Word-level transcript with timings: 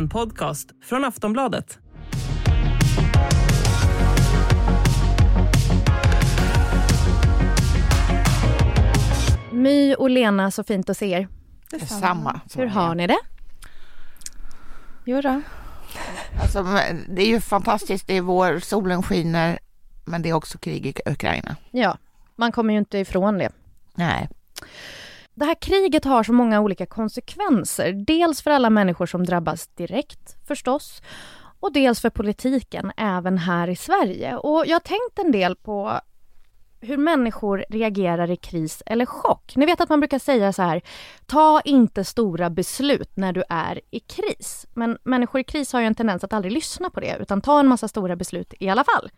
En 0.00 0.08
podcast 0.08 0.70
från 0.82 1.04
Aftonbladet. 1.04 1.78
My 9.52 9.94
och 9.94 10.10
Lena, 10.10 10.50
så 10.50 10.64
fint 10.64 10.90
att 10.90 10.96
se 10.96 11.10
er. 11.10 11.28
Detsamma. 11.70 12.40
Hur 12.54 12.66
har 12.66 12.94
ni 12.94 13.06
det? 13.06 13.18
Jo 15.04 15.20
då. 15.20 15.42
Alltså, 16.42 16.62
det 17.08 17.22
är 17.22 17.28
ju 17.28 17.40
fantastiskt. 17.40 18.06
Det 18.06 18.16
är 18.16 18.20
vår, 18.20 18.58
solen 18.58 19.02
skiner, 19.02 19.58
men 20.04 20.22
det 20.22 20.28
är 20.28 20.34
också 20.34 20.58
krig 20.58 20.86
i 20.86 21.10
Ukraina. 21.10 21.56
Ja, 21.70 21.98
man 22.36 22.52
kommer 22.52 22.72
ju 22.72 22.78
inte 22.78 22.98
ifrån 22.98 23.38
det. 23.38 23.52
Nej. 23.94 24.28
Det 25.34 25.44
här 25.44 25.54
kriget 25.54 26.04
har 26.04 26.22
så 26.22 26.32
många 26.32 26.60
olika 26.60 26.86
konsekvenser. 26.86 27.92
Dels 27.92 28.42
för 28.42 28.50
alla 28.50 28.70
människor 28.70 29.06
som 29.06 29.24
drabbas 29.26 29.66
direkt 29.66 30.46
förstås 30.48 31.02
och 31.60 31.72
dels 31.72 32.00
för 32.00 32.10
politiken 32.10 32.92
även 32.96 33.38
här 33.38 33.68
i 33.68 33.76
Sverige. 33.76 34.36
Och 34.36 34.66
jag 34.66 34.74
har 34.74 34.80
tänkt 34.80 35.18
en 35.18 35.32
del 35.32 35.56
på 35.56 36.00
hur 36.80 36.96
människor 36.96 37.64
reagerar 37.68 38.30
i 38.30 38.36
kris 38.36 38.82
eller 38.86 39.06
chock. 39.06 39.56
Ni 39.56 39.66
vet 39.66 39.80
att 39.80 39.88
man 39.88 40.00
brukar 40.00 40.18
säga 40.18 40.52
så 40.52 40.62
här, 40.62 40.82
ta 41.26 41.60
inte 41.64 42.04
stora 42.04 42.50
beslut 42.50 43.10
när 43.14 43.32
du 43.32 43.44
är 43.48 43.80
i 43.90 44.00
kris. 44.00 44.66
Men 44.74 44.98
människor 45.02 45.40
i 45.40 45.44
kris 45.44 45.72
har 45.72 45.80
ju 45.80 45.86
en 45.86 45.94
tendens 45.94 46.24
att 46.24 46.32
aldrig 46.32 46.52
lyssna 46.52 46.90
på 46.90 47.00
det, 47.00 47.16
utan 47.20 47.40
ta 47.40 47.60
en 47.60 47.68
massa 47.68 47.88
stora 47.88 48.16
beslut 48.16 48.54
i 48.60 48.68
alla 48.68 48.84
fall. 48.84 49.10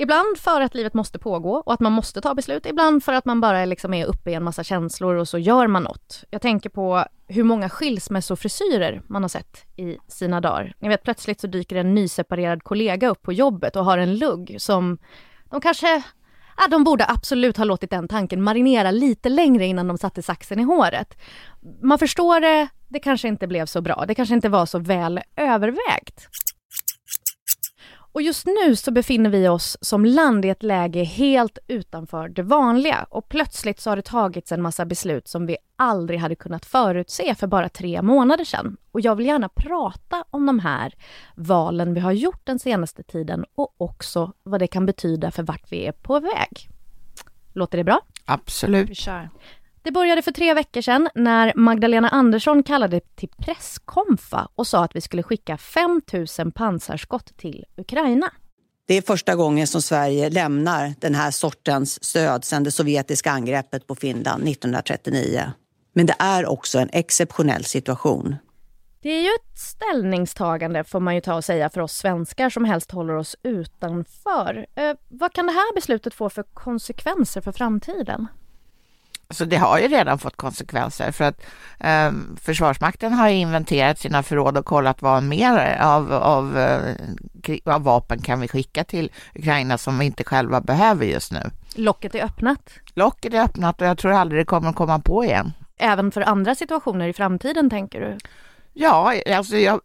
Ibland 0.00 0.38
för 0.38 0.60
att 0.60 0.74
livet 0.74 0.94
måste 0.94 1.18
pågå 1.18 1.62
och 1.66 1.72
att 1.72 1.80
man 1.80 1.92
måste 1.92 2.20
ta 2.20 2.34
beslut. 2.34 2.66
Ibland 2.66 3.04
för 3.04 3.12
att 3.12 3.24
man 3.24 3.40
bara 3.40 3.64
liksom 3.64 3.94
är 3.94 4.06
uppe 4.06 4.30
i 4.30 4.34
en 4.34 4.44
massa 4.44 4.64
känslor 4.64 5.14
och 5.14 5.28
så 5.28 5.38
gör 5.38 5.66
man 5.66 5.82
något. 5.82 6.24
Jag 6.30 6.42
tänker 6.42 6.70
på 6.70 7.04
hur 7.26 7.44
många 7.44 7.68
skilsmässofrisyrer 7.68 9.02
man 9.06 9.22
har 9.22 9.28
sett 9.28 9.66
i 9.76 9.96
sina 10.08 10.40
dagar. 10.40 10.74
Ni 10.78 10.88
vet 10.88 11.02
plötsligt 11.02 11.40
så 11.40 11.46
dyker 11.46 11.76
en 11.76 11.94
nyseparerad 11.94 12.62
kollega 12.62 13.08
upp 13.08 13.22
på 13.22 13.32
jobbet 13.32 13.76
och 13.76 13.84
har 13.84 13.98
en 13.98 14.18
lugg 14.18 14.56
som 14.58 14.98
de 15.50 15.60
kanske 15.60 16.02
Ja, 16.60 16.68
de 16.68 16.84
borde 16.84 17.06
absolut 17.08 17.56
ha 17.56 17.64
låtit 17.64 17.90
den 17.90 18.08
tanken 18.08 18.42
marinera 18.42 18.90
lite 18.90 19.28
längre 19.28 19.66
innan 19.66 19.88
de 19.88 19.98
satte 19.98 20.22
saxen 20.22 20.60
i 20.60 20.62
håret. 20.62 21.18
Man 21.82 21.98
förstår 21.98 22.40
det, 22.40 22.68
det 22.88 22.98
kanske 22.98 23.28
inte 23.28 23.46
blev 23.46 23.66
så 23.66 23.80
bra. 23.80 24.04
Det 24.08 24.14
kanske 24.14 24.34
inte 24.34 24.48
var 24.48 24.66
så 24.66 24.78
väl 24.78 25.20
övervägt. 25.36 26.28
Och 28.12 28.22
just 28.22 28.46
nu 28.46 28.76
så 28.76 28.90
befinner 28.90 29.30
vi 29.30 29.48
oss 29.48 29.76
som 29.80 30.04
land 30.04 30.44
i 30.44 30.48
ett 30.48 30.62
läge 30.62 31.02
helt 31.02 31.58
utanför 31.66 32.28
det 32.28 32.42
vanliga 32.42 33.06
och 33.10 33.28
plötsligt 33.28 33.80
så 33.80 33.90
har 33.90 33.96
det 33.96 34.02
tagits 34.02 34.52
en 34.52 34.62
massa 34.62 34.84
beslut 34.84 35.28
som 35.28 35.46
vi 35.46 35.56
aldrig 35.76 36.20
hade 36.20 36.34
kunnat 36.34 36.66
förutse 36.66 37.34
för 37.34 37.46
bara 37.46 37.68
tre 37.68 38.02
månader 38.02 38.44
sedan. 38.44 38.76
Och 38.92 39.00
jag 39.00 39.16
vill 39.16 39.26
gärna 39.26 39.48
prata 39.48 40.24
om 40.30 40.46
de 40.46 40.58
här 40.58 40.94
valen 41.34 41.94
vi 41.94 42.00
har 42.00 42.12
gjort 42.12 42.40
den 42.44 42.58
senaste 42.58 43.02
tiden 43.02 43.44
och 43.54 43.74
också 43.78 44.32
vad 44.42 44.60
det 44.60 44.66
kan 44.66 44.86
betyda 44.86 45.30
för 45.30 45.42
vart 45.42 45.72
vi 45.72 45.86
är 45.86 45.92
på 45.92 46.20
väg. 46.20 46.70
Låter 47.52 47.78
det 47.78 47.84
bra? 47.84 48.00
Absolut. 48.24 48.90
Vi 48.90 48.94
kör. 48.94 49.30
Det 49.82 49.90
började 49.90 50.22
för 50.22 50.32
tre 50.32 50.54
veckor 50.54 50.80
sedan 50.80 51.08
när 51.14 51.52
Magdalena 51.56 52.08
Andersson 52.08 52.62
kallade 52.62 53.00
till 53.00 53.28
presskonfa 53.28 54.48
och 54.54 54.66
sa 54.66 54.84
att 54.84 54.96
vi 54.96 55.00
skulle 55.00 55.22
skicka 55.22 55.58
5 55.58 56.00
000 56.38 56.52
pansarskott 56.52 57.36
till 57.36 57.64
Ukraina. 57.76 58.30
Det 58.86 58.94
är 58.94 59.02
första 59.02 59.34
gången 59.34 59.66
som 59.66 59.82
Sverige 59.82 60.30
lämnar 60.30 60.94
den 61.00 61.14
här 61.14 61.30
sortens 61.30 62.04
stöd 62.04 62.44
sedan 62.44 62.64
det 62.64 62.70
sovjetiska 62.70 63.30
angreppet 63.30 63.86
på 63.86 63.94
Finland 63.94 64.48
1939. 64.48 65.52
Men 65.92 66.06
det 66.06 66.14
är 66.18 66.46
också 66.46 66.78
en 66.78 66.88
exceptionell 66.92 67.64
situation. 67.64 68.36
Det 69.02 69.08
är 69.08 69.22
ju 69.22 69.28
ett 69.28 69.58
ställningstagande 69.58 70.84
får 70.84 71.00
man 71.00 71.14
ju 71.14 71.20
ta 71.20 71.34
och 71.34 71.44
säga 71.44 71.70
för 71.70 71.80
oss 71.80 71.92
svenskar 71.92 72.50
som 72.50 72.64
helst 72.64 72.90
håller 72.90 73.14
oss 73.14 73.36
utanför. 73.42 74.66
Eh, 74.74 74.94
vad 75.08 75.32
kan 75.32 75.46
det 75.46 75.52
här 75.52 75.74
beslutet 75.74 76.14
få 76.14 76.30
för 76.30 76.42
konsekvenser 76.42 77.40
för 77.40 77.52
framtiden? 77.52 78.26
Så 79.34 79.44
det 79.44 79.56
har 79.56 79.78
ju 79.78 79.88
redan 79.88 80.18
fått 80.18 80.36
konsekvenser 80.36 81.12
för 81.12 81.24
att 81.24 81.42
eh, 81.80 82.12
Försvarsmakten 82.40 83.12
har 83.12 83.28
inventerat 83.28 83.98
sina 83.98 84.22
förråd 84.22 84.58
och 84.58 84.64
kollat 84.64 85.02
vad 85.02 85.22
mer 85.22 85.78
av, 85.80 86.12
av, 86.12 86.58
eh, 86.58 86.94
av 87.64 87.82
vapen 87.82 88.22
kan 88.22 88.40
vi 88.40 88.48
skicka 88.48 88.84
till 88.84 89.10
Ukraina 89.34 89.78
som 89.78 89.98
vi 89.98 90.06
inte 90.06 90.24
själva 90.24 90.60
behöver 90.60 91.06
just 91.06 91.32
nu. 91.32 91.50
Locket 91.74 92.14
är 92.14 92.24
öppnat. 92.24 92.70
Locket 92.94 93.34
är 93.34 93.42
öppnat 93.42 93.80
och 93.80 93.86
jag 93.86 93.98
tror 93.98 94.12
aldrig 94.12 94.40
det 94.40 94.44
kommer 94.44 94.68
att 94.68 94.76
komma 94.76 94.98
på 94.98 95.24
igen. 95.24 95.52
Även 95.78 96.10
för 96.10 96.20
andra 96.20 96.54
situationer 96.54 97.08
i 97.08 97.12
framtiden 97.12 97.70
tänker 97.70 98.00
du? 98.00 98.18
Ja, 98.74 99.14
alltså 99.36 99.56
jag, 99.56 99.80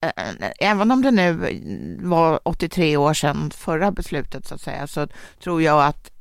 även 0.60 0.92
om 0.92 1.02
det 1.02 1.12
nu 1.12 1.58
var 2.02 2.40
83 2.44 2.98
år 2.98 3.14
sedan 3.14 3.52
förra 3.52 3.92
beslutet 3.92 4.48
så 4.48 4.56
att 4.56 4.62
säga, 4.62 4.88
så 4.88 5.08
tror 5.44 5.62
jag 5.62 5.86
att 5.86 6.13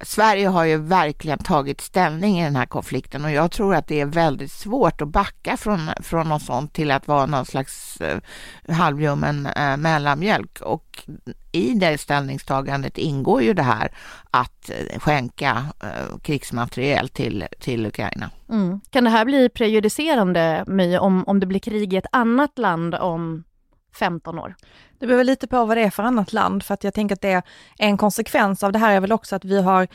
Sverige 0.00 0.48
har 0.48 0.64
ju 0.64 0.76
verkligen 0.76 1.38
tagit 1.38 1.80
ställning 1.80 2.40
i 2.40 2.44
den 2.44 2.56
här 2.56 2.66
konflikten 2.66 3.24
och 3.24 3.30
jag 3.30 3.50
tror 3.50 3.74
att 3.74 3.86
det 3.86 4.00
är 4.00 4.06
väldigt 4.06 4.52
svårt 4.52 5.00
att 5.00 5.08
backa 5.08 5.56
från, 5.56 5.90
från 6.02 6.28
något 6.28 6.42
sånt 6.42 6.72
till 6.72 6.90
att 6.90 7.08
vara 7.08 7.26
någon 7.26 7.46
slags 7.46 8.00
eh, 8.00 8.18
halvljummen 8.68 9.46
eh, 9.46 9.76
mellanmjölk. 9.76 10.60
Och 10.60 11.08
i 11.52 11.74
det 11.74 11.98
ställningstagandet 11.98 12.98
ingår 12.98 13.42
ju 13.42 13.54
det 13.54 13.62
här 13.62 13.92
att 14.30 14.70
eh, 14.70 14.98
skänka 14.98 15.66
eh, 15.82 16.18
krigsmateriel 16.22 17.08
till, 17.08 17.46
till 17.60 17.86
Ukraina. 17.86 18.30
Mm. 18.48 18.80
Kan 18.90 19.04
det 19.04 19.10
här 19.10 19.24
bli 19.24 19.48
prejudicerande, 19.48 20.64
My, 20.66 20.98
om, 20.98 21.24
om 21.26 21.40
det 21.40 21.46
blir 21.46 21.60
krig 21.60 21.94
i 21.94 21.96
ett 21.96 22.06
annat 22.12 22.58
land 22.58 22.94
om 22.94 23.44
15 23.98 24.38
år? 24.38 24.54
Det 24.98 25.06
beror 25.06 25.24
lite 25.24 25.46
på 25.46 25.64
vad 25.64 25.76
det 25.76 25.82
är 25.82 25.90
för 25.90 26.02
annat 26.02 26.32
land, 26.32 26.62
för 26.62 26.74
att 26.74 26.84
jag 26.84 26.94
tänker 26.94 27.14
att 27.14 27.20
det 27.20 27.32
är 27.32 27.42
en 27.78 27.96
konsekvens 27.96 28.62
av 28.62 28.72
det 28.72 28.78
här 28.78 28.92
är 28.96 29.00
väl 29.00 29.12
också 29.12 29.36
att 29.36 29.44
vi 29.44 29.62
har 29.62 29.88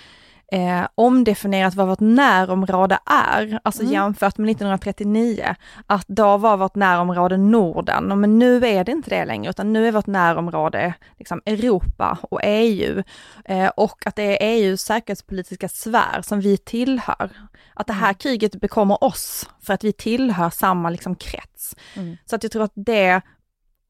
eh, 0.52 0.88
omdefinierat 0.96 1.76
vad 1.76 1.88
vårt 1.88 2.00
närområde 2.00 3.00
är, 3.06 3.60
alltså 3.64 3.82
Mm. 3.82 3.94
jämfört 3.94 4.38
med 4.38 4.50
1939, 4.50 5.56
att 5.88 6.08
då 6.08 6.38
var 6.38 6.58
vårt 6.58 6.76
närområde 6.76 7.38
Norden, 7.38 8.22
men 8.22 8.40
nu 8.40 8.66
är 8.66 8.84
det 8.84 8.92
inte 8.92 9.10
det 9.10 9.26
längre, 9.26 9.50
utan 9.50 9.74
nu 9.74 9.88
är 9.88 9.92
vårt 9.92 10.08
närområde 10.08 10.94
liksom 11.18 11.42
Europa 11.46 12.18
och 12.22 12.40
EU, 12.44 13.04
eh, 13.46 13.68
och 13.68 14.08
att 14.08 14.16
det 14.16 14.24
är 14.24 14.38
EUs 14.48 14.82
säkerhetspolitiska 14.82 15.70
sfär 15.70 16.22
som 16.22 16.40
vi 16.42 16.58
tillhör. 16.58 17.30
Att 17.74 17.88
det 17.88 17.94
här 17.94 18.14
kriget 18.14 18.56
bekommer 18.56 19.04
oss, 19.04 19.50
för 19.62 19.74
att 19.74 19.84
vi 19.84 19.94
tillhör 19.94 20.50
samma 20.50 20.90
liksom 20.90 21.16
krets. 21.16 21.76
Mm. 21.96 22.18
Så 22.26 22.36
att 22.36 22.44
jag 22.44 22.52
tror 22.52 22.64
att 22.64 22.72
det 22.76 23.22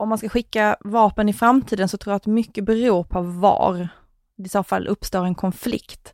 om 0.04 0.10
man 0.10 0.18
ska 0.18 0.30
skicka 0.30 0.76
vapen 0.80 1.30
i 1.30 1.34
framtiden 1.34 1.90
så 1.90 1.98
tror 1.98 2.12
jag 2.12 2.16
att 2.16 2.26
mycket 2.26 2.64
beror 2.64 3.04
på 3.04 3.22
var 3.22 3.88
i 4.46 4.50
så 4.50 4.64
fall 4.64 4.88
uppstår 4.88 5.26
en 5.26 5.36
konflikt. 5.36 6.14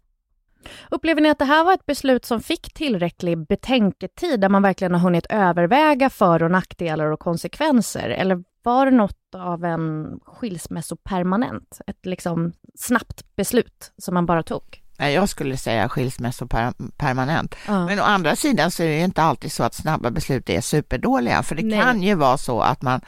Upplever 0.91 1.21
ni 1.21 1.29
att 1.29 1.39
det 1.39 1.45
här 1.45 1.63
var 1.63 1.73
ett 1.73 1.85
beslut 1.85 2.25
som 2.25 2.41
fick 2.41 2.73
tillräcklig 2.73 3.47
betänketid 3.47 4.39
där 4.39 4.49
man 4.49 4.61
verkligen 4.61 4.93
har 4.93 4.99
hunnit 4.99 5.25
överväga 5.29 6.09
för 6.09 6.43
och 6.43 6.51
nackdelar 6.51 7.05
och 7.05 7.19
konsekvenser? 7.19 8.09
Eller 8.09 8.43
var 8.63 8.85
det 8.85 8.91
något 8.91 9.35
av 9.35 9.65
en 9.65 10.19
skilsmässopermanent? 10.25 11.81
Ett 11.87 12.05
liksom 12.05 12.53
snabbt 12.75 13.35
beslut 13.35 13.91
som 13.97 14.13
man 14.13 14.25
bara 14.25 14.43
tog? 14.43 14.83
Nej, 14.99 15.13
Jag 15.13 15.29
skulle 15.29 15.57
säga 15.57 15.89
skilsmässopermanent. 15.89 17.55
Ja. 17.67 17.85
Men 17.85 17.99
å 17.99 18.03
andra 18.03 18.35
sidan 18.35 18.71
så 18.71 18.83
är 18.83 18.87
det 18.87 18.97
ju 18.97 19.03
inte 19.03 19.21
alltid 19.21 19.51
så 19.51 19.63
att 19.63 19.73
snabba 19.73 20.11
beslut 20.11 20.49
är 20.49 20.61
superdåliga, 20.61 21.43
för 21.43 21.55
det 21.55 21.63
Nej. 21.63 21.81
kan 21.81 22.01
ju 22.01 22.15
vara 22.15 22.37
så 22.37 22.61
att 22.61 22.81
man 22.81 23.01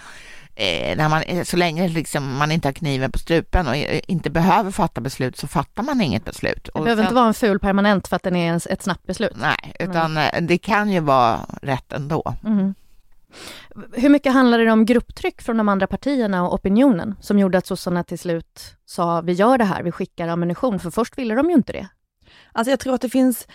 när 0.97 1.09
man, 1.09 1.21
eh, 1.21 1.43
så 1.43 1.57
länge 1.57 1.87
liksom 1.87 2.37
man 2.37 2.51
inte 2.51 2.67
har 2.67 2.73
kniven 2.73 3.11
på 3.11 3.19
strupen 3.19 3.67
och 3.67 3.75
eh, 3.75 4.01
inte 4.07 4.29
behöver 4.29 4.71
fatta 4.71 5.01
beslut 5.01 5.37
så 5.37 5.47
fattar 5.47 5.83
man 5.83 6.01
inget 6.01 6.25
beslut. 6.25 6.63
Det 6.63 6.69
Och 6.71 6.83
behöver 6.83 7.01
sen- 7.03 7.05
inte 7.07 7.15
vara 7.15 7.27
en 7.27 7.33
ful 7.33 7.59
permanent 7.59 8.07
för 8.07 8.15
att 8.15 8.23
den 8.23 8.35
är 8.35 8.53
en- 8.53 8.59
ett 8.69 8.83
snabbt 8.83 9.07
beslut. 9.07 9.33
Nej, 9.35 9.73
utan 9.79 10.17
eh, 10.17 10.41
det 10.41 10.57
kan 10.57 10.89
ju 10.91 10.99
vara 10.99 11.39
rätt 11.61 11.93
ändå. 11.93 12.33
Mhm. 12.41 12.73
Hur 13.93 14.09
mycket 14.09 14.33
handlade 14.33 14.65
det 14.65 14.71
om 14.71 14.85
grupptryck 14.85 15.41
från 15.41 15.57
de 15.57 15.69
andra 15.69 15.87
partierna 15.87 16.47
och 16.47 16.53
opinionen 16.53 17.15
som 17.21 17.39
gjorde 17.39 17.57
att 17.57 17.65
sossarna 17.67 18.03
till 18.03 18.19
slut 18.19 18.75
sa 18.85 19.21
vi 19.21 19.33
gör 19.33 19.57
det 19.57 19.63
här, 19.63 19.83
vi 19.83 19.91
skickar 19.91 20.27
ammunition, 20.27 20.79
för 20.79 20.91
först 20.91 21.17
ville 21.17 21.35
de 21.35 21.49
ju 21.49 21.55
inte 21.55 21.73
det. 21.73 21.87
Alltså 22.51 22.69
jag 22.71 22.79
tror 22.79 22.93
att 22.95 23.01
det 23.01 23.09
finns 23.09 23.47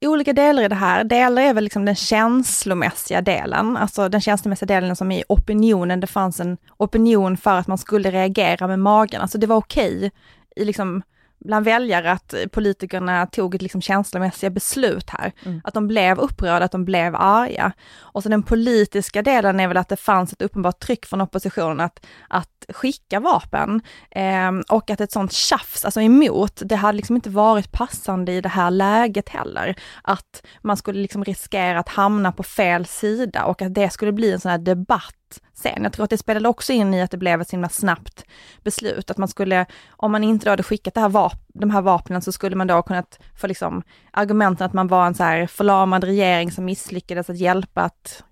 olika 0.00 0.32
delar 0.32 0.62
i 0.62 0.68
det 0.68 0.74
här. 0.74 1.04
Delar 1.04 1.42
är 1.42 1.54
väl 1.54 1.64
liksom 1.64 1.84
den 1.84 1.94
känslomässiga 1.94 3.20
delen, 3.20 3.76
alltså 3.76 4.08
den 4.08 4.20
känslomässiga 4.20 4.66
delen 4.66 4.96
som 4.96 5.12
i 5.12 5.24
opinionen, 5.28 6.00
det 6.00 6.06
fanns 6.06 6.40
en 6.40 6.56
opinion 6.76 7.36
för 7.36 7.56
att 7.56 7.66
man 7.66 7.78
skulle 7.78 8.10
reagera 8.10 8.66
med 8.66 8.78
magen, 8.78 9.20
alltså 9.20 9.38
det 9.38 9.46
var 9.46 9.56
okej 9.56 10.12
i 10.56 10.64
liksom 10.64 11.02
bland 11.44 11.64
väljare 11.64 12.12
att 12.12 12.34
politikerna 12.52 13.26
tog 13.26 13.54
ett 13.54 13.62
liksom 13.62 13.80
känslomässiga 13.80 14.50
beslut 14.50 15.10
här. 15.10 15.32
Mm. 15.44 15.60
Att 15.64 15.74
de 15.74 15.86
blev 15.86 16.18
upprörda, 16.18 16.64
att 16.64 16.72
de 16.72 16.84
blev 16.84 17.14
arga. 17.16 17.72
Och 17.98 18.22
så 18.22 18.28
den 18.28 18.42
politiska 18.42 19.22
delen 19.22 19.60
är 19.60 19.68
väl 19.68 19.76
att 19.76 19.88
det 19.88 19.96
fanns 19.96 20.32
ett 20.32 20.42
uppenbart 20.42 20.80
tryck 20.80 21.06
från 21.06 21.20
oppositionen 21.20 21.80
att, 21.80 22.06
att 22.28 22.64
skicka 22.68 23.20
vapen. 23.20 23.82
Ehm, 24.10 24.62
och 24.68 24.90
att 24.90 25.00
ett 25.00 25.12
sånt 25.12 25.32
tjafs, 25.32 25.84
alltså 25.84 26.00
emot, 26.00 26.62
det 26.64 26.76
hade 26.76 26.96
liksom 26.96 27.16
inte 27.16 27.30
varit 27.30 27.72
passande 27.72 28.32
i 28.32 28.40
det 28.40 28.48
här 28.48 28.70
läget 28.70 29.28
heller. 29.28 29.74
Att 30.02 30.46
man 30.62 30.76
skulle 30.76 31.00
liksom 31.00 31.24
riskera 31.24 31.78
att 31.78 31.88
hamna 31.88 32.32
på 32.32 32.42
fel 32.42 32.86
sida 32.86 33.44
och 33.44 33.62
att 33.62 33.74
det 33.74 33.90
skulle 33.90 34.12
bli 34.12 34.32
en 34.32 34.40
sån 34.40 34.50
här 34.50 34.58
debatt 34.58 35.23
sen. 35.54 35.82
Jag 35.82 35.92
tror 35.92 36.04
att 36.04 36.10
det 36.10 36.18
spelade 36.18 36.48
också 36.48 36.72
in 36.72 36.94
i 36.94 37.02
att 37.02 37.10
det 37.10 37.16
blev 37.16 37.40
ett 37.40 37.48
så 37.48 37.56
himla 37.56 37.68
snabbt 37.68 38.24
beslut, 38.62 39.10
att 39.10 39.18
man 39.18 39.28
skulle, 39.28 39.66
om 39.90 40.12
man 40.12 40.24
inte 40.24 40.46
då 40.46 40.50
hade 40.50 40.62
skickat 40.62 40.94
det 40.94 41.00
här 41.00 41.08
vap 41.08 41.32
de 41.54 41.70
här 41.70 41.82
vapnen 41.82 42.22
så 42.22 42.32
skulle 42.32 42.56
man 42.56 42.66
då 42.66 42.82
kunnat 42.82 43.18
få 43.36 43.46
liksom 43.46 43.82
argumenten 44.10 44.66
att 44.66 44.72
man 44.72 44.88
var 44.88 45.06
en 45.06 45.14
så 45.14 45.22
här 45.22 45.46
förlamad 45.46 46.04
regering 46.04 46.52
som 46.52 46.64
misslyckades 46.64 47.30
att 47.30 47.38
hjälpa 47.38 47.82
att 47.82 48.24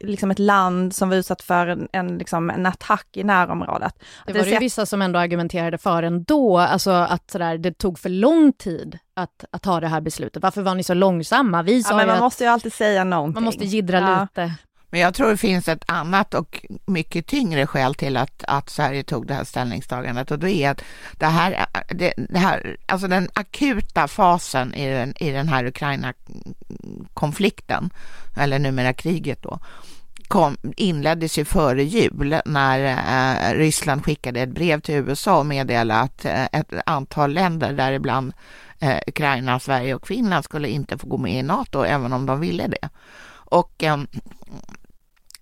liksom 0.00 0.30
ett 0.30 0.38
land 0.38 0.94
som 0.94 1.08
var 1.08 1.16
utsatt 1.16 1.42
för 1.42 1.66
en, 1.66 1.88
en, 1.92 2.18
liksom 2.18 2.50
en 2.50 2.66
attack 2.66 3.06
i 3.12 3.24
närområdet. 3.24 3.94
Det 4.26 4.32
var 4.32 4.40
det 4.40 4.50
ju 4.50 4.58
vissa 4.58 4.86
som 4.86 5.02
ändå 5.02 5.18
argumenterade 5.18 5.78
för 5.78 6.02
ändå, 6.02 6.58
alltså 6.58 6.90
att 6.90 7.30
sådär, 7.30 7.58
det 7.58 7.78
tog 7.78 7.98
för 7.98 8.08
lång 8.08 8.52
tid 8.52 8.98
att, 9.14 9.44
att 9.50 9.62
ta 9.62 9.80
det 9.80 9.88
här 9.88 10.00
beslutet. 10.00 10.42
Varför 10.42 10.62
var 10.62 10.74
ni 10.74 10.82
så 10.82 10.94
långsamma? 10.94 11.62
Vi 11.62 11.82
sa 11.82 11.90
ja, 11.90 11.96
men 11.96 12.06
man 12.06 12.16
att 12.16 12.22
måste 12.22 12.44
ju 12.44 12.50
alltid 12.50 12.72
säga 12.72 13.04
någonting. 13.04 13.34
Man 13.34 13.44
måste 13.44 13.64
gidra 13.64 14.00
ja. 14.00 14.22
lite. 14.22 14.54
Men 14.90 15.00
jag 15.00 15.14
tror 15.14 15.30
det 15.30 15.36
finns 15.36 15.68
ett 15.68 15.84
annat 15.86 16.34
och 16.34 16.66
mycket 16.86 17.26
tyngre 17.26 17.66
skäl 17.66 17.94
till 17.94 18.16
att, 18.16 18.44
att 18.48 18.70
Sverige 18.70 19.02
tog 19.02 19.26
det 19.26 19.34
här 19.34 19.44
ställningstagandet 19.44 20.30
och 20.30 20.38
det 20.38 20.52
är 20.52 20.70
att 20.70 20.82
det 21.12 21.26
här, 21.26 21.66
det, 21.88 22.14
det 22.16 22.38
här 22.38 22.76
alltså 22.86 23.08
den 23.08 23.28
akuta 23.32 24.08
fasen 24.08 24.74
i 24.74 24.88
den, 24.88 25.22
i 25.22 25.30
den 25.30 25.48
här 25.48 25.66
Ukraina-konflikten, 25.66 27.90
eller 28.36 28.58
numera 28.58 28.92
kriget 28.92 29.42
då, 29.42 29.58
kom, 30.28 30.56
inleddes 30.76 31.38
ju 31.38 31.44
före 31.44 31.84
jul 31.84 32.40
när 32.44 32.84
eh, 32.84 33.54
Ryssland 33.54 34.04
skickade 34.04 34.40
ett 34.40 34.48
brev 34.48 34.80
till 34.80 34.94
USA 34.94 35.38
och 35.38 35.46
meddelade 35.46 36.00
att 36.00 36.24
eh, 36.24 36.44
ett 36.44 36.72
antal 36.86 37.32
länder, 37.32 37.72
däribland 37.72 38.32
eh, 38.78 38.98
Ukraina, 39.06 39.60
Sverige 39.60 39.94
och 39.94 40.06
Finland, 40.06 40.44
skulle 40.44 40.68
inte 40.68 40.98
få 40.98 41.06
gå 41.06 41.18
med 41.18 41.38
i 41.38 41.42
NATO, 41.42 41.82
även 41.82 42.12
om 42.12 42.26
de 42.26 42.40
ville 42.40 42.66
det. 42.66 42.88
Och 43.30 43.84
eh, 43.84 43.98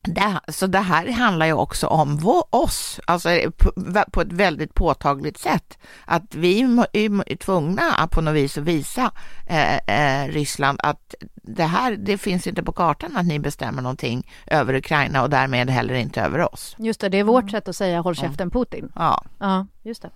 det, 0.06 0.40
så 0.48 0.66
det 0.66 0.78
här 0.78 1.12
handlar 1.12 1.46
ju 1.46 1.52
också 1.52 1.86
om 1.86 2.16
vår, 2.16 2.44
oss, 2.50 3.00
alltså 3.04 3.28
på, 3.56 3.72
på, 4.12 4.20
ett 4.20 4.32
väldigt 4.32 4.74
påtagligt 4.74 5.38
sätt. 5.38 5.78
Att 6.04 6.34
vi 6.34 6.60
är 6.92 7.36
tvungna 7.36 7.82
att 7.82 8.10
på 8.10 8.20
något 8.20 8.34
vis 8.34 8.56
visa 8.56 9.10
eh, 9.46 9.76
eh, 9.76 10.28
Ryssland 10.28 10.80
att 10.82 11.14
det 11.42 11.64
här, 11.64 11.96
det 11.96 12.18
finns 12.18 12.46
inte 12.46 12.62
på 12.62 12.72
kartan 12.72 13.16
att 13.16 13.26
ni 13.26 13.38
bestämmer 13.38 13.82
någonting 13.82 14.30
över 14.46 14.74
Ukraina 14.74 15.22
och 15.22 15.30
därmed 15.30 15.70
heller 15.70 15.94
inte 15.94 16.22
över 16.22 16.54
oss. 16.54 16.76
Just 16.78 17.00
det, 17.00 17.08
det 17.08 17.18
är 17.18 17.24
vårt 17.24 17.42
mm. 17.42 17.50
sätt 17.50 17.68
att 17.68 17.76
säga 17.76 18.00
håll 18.00 18.14
käften 18.14 18.50
Putin. 18.50 18.92
Ja. 18.94 19.24
Ja, 19.38 19.66
just 19.82 20.02
det. 20.02 20.10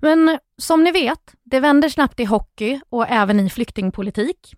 Men 0.00 0.38
som 0.58 0.84
ni 0.84 0.92
vet, 0.92 1.34
det 1.44 1.60
vänder 1.60 1.88
snabbt 1.88 2.20
i 2.20 2.24
hockey 2.24 2.80
och 2.90 3.06
även 3.08 3.40
i 3.40 3.50
flyktingpolitik. 3.50 4.54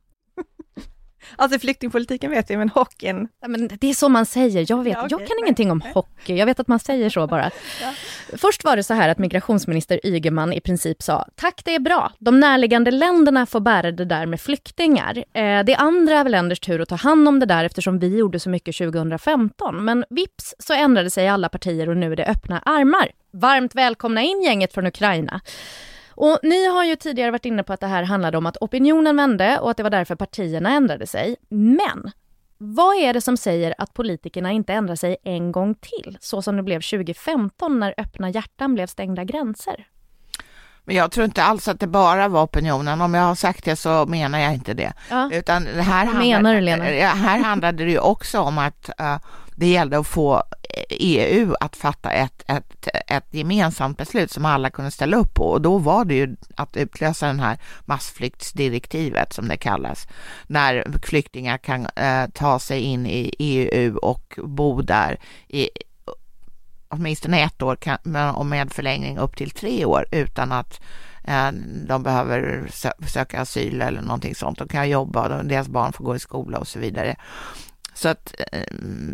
Alltså 1.36 1.58
flyktingpolitiken 1.58 2.30
vet 2.30 2.50
vi, 2.50 2.56
men 2.56 2.68
hockeyn... 2.68 3.28
Ja, 3.40 3.48
men 3.48 3.68
det 3.80 3.90
är 3.90 3.94
så 3.94 4.08
man 4.08 4.26
säger. 4.26 4.66
Jag, 4.68 4.84
vet, 4.84 4.92
ja, 4.92 5.04
okay. 5.04 5.18
jag 5.18 5.28
kan 5.28 5.38
ingenting 5.38 5.70
om 5.70 5.80
hockey. 5.80 6.34
Jag 6.36 6.46
vet 6.46 6.60
att 6.60 6.68
man 6.68 6.78
säger 6.78 7.10
så 7.10 7.26
bara. 7.26 7.50
ja. 7.82 7.92
Först 8.36 8.64
var 8.64 8.76
det 8.76 8.82
så 8.82 8.94
här 8.94 9.08
att 9.08 9.18
migrationsminister 9.18 10.00
Ygeman 10.06 10.52
i 10.52 10.60
princip 10.60 11.02
sa 11.02 11.28
tack, 11.34 11.60
det 11.64 11.74
är 11.74 11.78
bra. 11.78 12.12
De 12.18 12.40
närliggande 12.40 12.90
länderna 12.90 13.46
får 13.46 13.60
bära 13.60 13.92
det 13.92 14.04
där 14.04 14.26
med 14.26 14.40
flyktingar. 14.40 15.18
Eh, 15.18 15.64
det 15.64 15.72
är 15.72 15.80
andra 15.80 16.22
länders 16.22 16.60
tur 16.60 16.80
att 16.80 16.88
ta 16.88 16.96
hand 16.96 17.28
om 17.28 17.40
det 17.40 17.46
där 17.46 17.64
eftersom 17.64 17.98
vi 17.98 18.18
gjorde 18.18 18.40
så 18.40 18.50
mycket 18.50 18.76
2015. 18.76 19.84
Men 19.84 20.04
vips 20.10 20.54
så 20.58 20.74
ändrade 20.74 21.10
sig 21.10 21.28
alla 21.28 21.48
partier 21.48 21.88
och 21.88 21.96
nu 21.96 22.12
är 22.12 22.16
det 22.16 22.24
öppna 22.24 22.58
armar. 22.58 23.10
Varmt 23.32 23.74
välkomna 23.74 24.22
in 24.22 24.42
gänget 24.42 24.72
från 24.72 24.86
Ukraina. 24.86 25.40
Och 26.16 26.38
ni 26.42 26.66
har 26.66 26.84
ju 26.84 26.96
tidigare 26.96 27.30
varit 27.30 27.44
inne 27.44 27.62
på 27.62 27.72
att 27.72 27.80
det 27.80 27.86
här 27.86 28.02
handlade 28.02 28.38
om 28.38 28.46
att 28.46 28.56
opinionen 28.60 29.16
vände 29.16 29.58
och 29.58 29.70
att 29.70 29.76
det 29.76 29.82
var 29.82 29.90
därför 29.90 30.14
partierna 30.14 30.70
ändrade 30.70 31.06
sig. 31.06 31.36
Men 31.48 32.10
vad 32.58 32.96
är 32.96 33.12
det 33.12 33.20
som 33.20 33.36
säger 33.36 33.74
att 33.78 33.94
politikerna 33.94 34.52
inte 34.52 34.72
ändrar 34.72 34.94
sig 34.96 35.16
en 35.24 35.52
gång 35.52 35.74
till, 35.74 36.18
så 36.20 36.42
som 36.42 36.56
det 36.56 36.62
blev 36.62 36.80
2015 36.80 37.80
när 37.80 37.94
öppna 37.96 38.30
hjärtan 38.30 38.74
blev 38.74 38.86
stängda 38.86 39.24
gränser? 39.24 39.86
Men 40.84 40.96
jag 40.96 41.10
tror 41.10 41.24
inte 41.24 41.42
alls 41.42 41.68
att 41.68 41.80
det 41.80 41.86
bara 41.86 42.28
var 42.28 42.42
opinionen. 42.42 43.00
Om 43.00 43.14
jag 43.14 43.22
har 43.22 43.34
sagt 43.34 43.64
det 43.64 43.76
så 43.76 44.06
menar 44.06 44.38
jag 44.38 44.54
inte 44.54 44.74
det. 44.74 44.92
Ja. 45.10 45.30
Utan 45.32 45.66
här, 45.66 46.06
Vad 46.06 46.16
menar 46.16 46.54
du, 46.54 46.60
Lena? 46.60 46.84
här 46.84 47.38
handlade 47.38 47.84
det 47.84 47.90
ju 47.90 47.98
också 47.98 48.40
om 48.40 48.58
att 48.58 48.90
uh, 49.00 49.16
det 49.56 49.66
gällde 49.66 49.98
att 49.98 50.06
få 50.06 50.42
EU 50.90 51.54
att 51.60 51.76
fatta 51.76 52.10
ett, 52.10 52.42
ett, 52.46 52.88
ett 53.06 53.26
gemensamt 53.30 53.98
beslut 53.98 54.30
som 54.30 54.44
alla 54.44 54.70
kunde 54.70 54.90
ställa 54.90 55.16
upp 55.16 55.34
på 55.34 55.44
och 55.50 55.62
då 55.62 55.78
var 55.78 56.04
det 56.04 56.14
ju 56.14 56.36
att 56.56 56.76
utlösa 56.76 57.26
den 57.26 57.40
här 57.40 57.58
massflyktsdirektivet 57.84 59.32
som 59.32 59.48
det 59.48 59.56
kallas, 59.56 60.08
när 60.46 60.84
flyktingar 61.02 61.58
kan 61.58 61.86
eh, 61.96 62.26
ta 62.34 62.58
sig 62.58 62.80
in 62.80 63.06
i 63.06 63.34
EU 63.38 63.96
och 63.96 64.38
bo 64.44 64.82
där 64.82 65.18
i 65.48 65.68
åtminstone 66.88 67.42
ett 67.42 67.62
år 67.62 67.76
kan, 67.76 67.98
och 68.34 68.46
med 68.46 68.72
förlängning 68.72 69.18
upp 69.18 69.36
till 69.36 69.50
tre 69.50 69.84
år 69.84 70.06
utan 70.10 70.52
att 70.52 70.80
eh, 71.24 71.50
de 71.88 72.02
behöver 72.02 72.68
sö 72.72 72.92
söka 73.08 73.40
asyl 73.40 73.82
eller 73.82 74.02
någonting 74.02 74.34
sånt. 74.34 74.58
De 74.58 74.68
kan 74.68 74.88
jobba, 74.88 75.42
deras 75.42 75.68
barn 75.68 75.92
får 75.92 76.04
gå 76.04 76.16
i 76.16 76.18
skola 76.18 76.58
och 76.58 76.68
så 76.68 76.78
vidare. 76.78 77.16
Så 77.96 78.08
att 78.08 78.34
eh, 78.52 78.62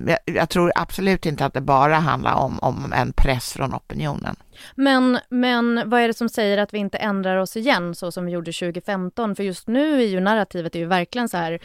jag, 0.07 0.19
jag 0.25 0.49
tror 0.49 0.73
absolut 0.75 1.27
inte 1.27 1.45
att 1.45 1.55
det 1.55 1.61
bara 1.61 1.95
handlar 1.95 2.35
om, 2.35 2.59
om 2.59 2.93
en 2.93 3.13
press 3.13 3.53
från 3.53 3.75
opinionen. 3.75 4.37
Men, 4.75 5.19
men 5.29 5.91
vad 5.91 6.01
är 6.01 6.09
det 6.09 6.15
som 6.15 6.29
säger 6.29 6.59
att 6.59 6.75
vi 6.75 6.79
inte 6.79 6.99
ändrar 6.99 7.37
oss 7.37 7.57
igen 7.57 7.95
så 7.95 8.13
som 8.13 8.25
vi 8.25 8.33
gjorde 8.33 8.53
2015? 8.53 9.37
För 9.37 9.43
just 9.43 9.69
nu 9.69 10.03
är 10.03 10.07
ju 10.07 10.21
narrativet 10.21 10.75
är 10.75 10.79
ju 10.79 10.87
verkligen 10.87 11.29
så 11.29 11.37
här 11.37 11.59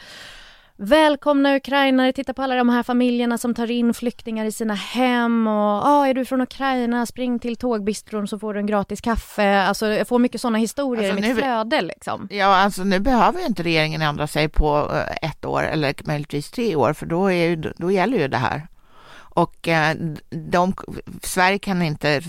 Välkomna 0.80 1.56
ukrainare, 1.56 2.14
titta 2.14 2.34
på 2.34 2.42
alla 2.42 2.56
de 2.56 2.70
här 2.70 2.84
familjerna 2.84 3.38
som 3.38 3.54
tar 3.54 3.72
in 3.72 3.94
flyktingar 3.94 4.46
i 4.46 4.52
sina 4.52 4.74
hem 4.74 5.48
och 5.48 5.88
ah, 5.88 6.08
är 6.08 6.14
du 6.14 6.26
från 6.26 6.42
Ukraina, 6.42 7.06
spring 7.06 7.40
till 7.40 7.56
tågbistron 7.56 8.28
så 8.28 8.40
får 8.40 8.54
du 8.54 8.60
en 8.60 8.66
gratis 8.66 9.02
kaffe. 9.02 9.62
Alltså 9.62 9.88
jag 9.88 10.08
får 10.08 10.20
mycket 10.20 10.42
sådana 10.42 10.58
historier 10.58 11.12
alltså, 11.12 11.26
i 11.26 11.28
mitt 11.28 11.36
nu, 11.36 11.42
flöde 11.42 11.82
liksom. 11.82 12.28
Ja, 12.32 12.46
alltså 12.46 12.84
nu 12.84 13.00
behöver 13.00 13.40
ju 13.40 13.46
inte 13.46 13.64
regeringen 13.64 14.02
ändra 14.02 14.28
sig 14.28 14.50
på 14.50 14.92
eh, 14.94 15.30
ett 15.30 15.46
år 15.46 15.64
eller 15.64 15.96
möjligtvis 16.06 16.52
tre 16.52 16.76
år 16.76 16.94
för 16.94 17.06
då, 17.06 17.32
är 17.32 17.50
ju, 17.50 17.56
då 17.56 17.92
gäller 17.92 18.18
ju 18.18 18.28
det 18.28 18.38
här. 18.38 18.68
Och 19.14 19.68
eh, 19.68 19.96
de, 20.30 20.74
Sverige 21.22 21.60
kan 21.60 21.82
inte 21.82 22.22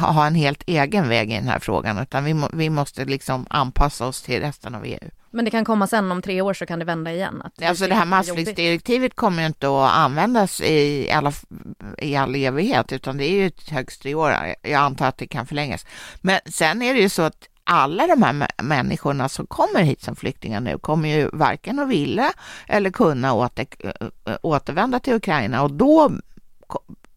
ha 0.00 0.26
en 0.26 0.34
helt 0.34 0.62
egen 0.66 1.08
väg 1.08 1.30
i 1.30 1.34
den 1.34 1.48
här 1.48 1.58
frågan 1.58 1.98
utan 1.98 2.24
vi, 2.24 2.48
vi 2.52 2.70
måste 2.70 3.04
liksom 3.04 3.46
anpassa 3.50 4.06
oss 4.06 4.22
till 4.22 4.40
resten 4.40 4.74
av 4.74 4.84
EU. 4.84 5.10
Men 5.34 5.44
det 5.44 5.50
kan 5.50 5.64
komma 5.64 5.86
sen 5.86 6.12
om 6.12 6.22
tre 6.22 6.40
år 6.40 6.54
så 6.54 6.66
kan 6.66 6.78
det 6.78 6.84
vända 6.84 7.12
igen? 7.12 7.42
Att 7.44 7.62
alltså 7.62 7.86
det 7.86 7.94
här 7.94 8.04
massflyktsdirektivet 8.04 9.16
kommer 9.16 9.42
ju 9.42 9.46
inte 9.46 9.66
att 9.66 9.96
användas 9.96 10.60
i, 10.60 11.10
alla, 11.10 11.32
i 11.98 12.16
all 12.16 12.34
evighet 12.34 12.92
utan 12.92 13.16
det 13.16 13.24
är 13.24 13.32
ju 13.32 13.50
högst 13.70 14.02
tre 14.02 14.14
år. 14.14 14.36
Jag 14.62 14.72
antar 14.72 15.06
att 15.08 15.18
det 15.18 15.26
kan 15.26 15.46
förlängas. 15.46 15.86
Men 16.20 16.40
sen 16.46 16.82
är 16.82 16.94
det 16.94 17.00
ju 17.00 17.08
så 17.08 17.22
att 17.22 17.48
alla 17.64 18.06
de 18.06 18.22
här 18.22 18.48
människorna 18.62 19.28
som 19.28 19.46
kommer 19.46 19.82
hit 19.82 20.02
som 20.02 20.16
flyktingar 20.16 20.60
nu 20.60 20.78
kommer 20.78 21.08
ju 21.08 21.30
varken 21.32 21.78
att 21.78 21.88
vilja 21.88 22.32
eller 22.66 22.90
kunna 22.90 23.32
åter, 23.32 23.66
återvända 24.42 25.00
till 25.00 25.14
Ukraina 25.14 25.62
och 25.62 25.72
då 25.72 26.10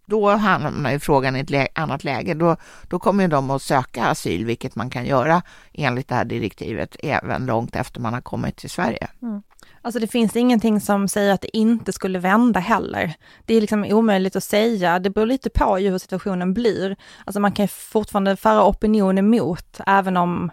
då 0.07 0.29
hamnar 0.29 0.91
ju 0.91 0.99
frågan 0.99 1.35
i 1.35 1.39
ett 1.39 1.67
annat 1.73 2.03
läge. 2.03 2.33
Då, 2.33 2.55
då 2.87 2.99
kommer 2.99 3.27
de 3.27 3.51
att 3.51 3.61
söka 3.61 4.05
asyl, 4.05 4.45
vilket 4.45 4.75
man 4.75 4.89
kan 4.89 5.05
göra 5.05 5.41
enligt 5.73 6.07
det 6.07 6.15
här 6.15 6.25
direktivet 6.25 6.95
även 7.03 7.45
långt 7.45 7.75
efter 7.75 8.01
man 8.01 8.13
har 8.13 8.21
kommit 8.21 8.55
till 8.55 8.69
Sverige. 8.69 9.07
Mm. 9.21 9.41
Alltså 9.81 9.99
det 9.99 10.07
finns 10.07 10.35
ingenting 10.35 10.81
som 10.81 11.07
säger 11.07 11.33
att 11.33 11.41
det 11.41 11.57
inte 11.57 11.93
skulle 11.93 12.19
vända 12.19 12.59
heller. 12.59 13.13
Det 13.45 13.53
är 13.53 13.61
liksom 13.61 13.83
omöjligt 13.83 14.35
att 14.35 14.43
säga, 14.43 14.99
det 14.99 15.09
beror 15.09 15.25
lite 15.25 15.49
på 15.49 15.77
hur 15.77 15.97
situationen 15.97 16.53
blir. 16.53 16.95
Alltså 17.25 17.39
man 17.39 17.51
kan 17.51 17.67
fortfarande 17.67 18.35
föra 18.35 18.67
opinion 18.67 19.17
emot, 19.17 19.79
även 19.85 20.17
om 20.17 20.51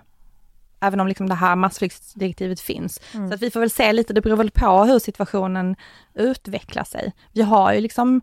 även 0.86 1.00
om 1.00 1.08
liksom 1.08 1.28
det 1.28 1.34
här 1.34 1.56
massflyktsdirektivet 1.56 2.60
finns. 2.60 3.00
Mm. 3.14 3.28
Så 3.28 3.34
att 3.34 3.42
vi 3.42 3.50
får 3.50 3.60
väl 3.60 3.70
se 3.70 3.92
lite, 3.92 4.12
det 4.12 4.20
beror 4.20 4.36
väl 4.36 4.50
på 4.50 4.84
hur 4.84 4.98
situationen 4.98 5.76
utvecklar 6.14 6.84
sig. 6.84 7.12
Vi 7.32 7.42
har 7.42 7.72
ju 7.72 7.80
liksom 7.80 8.20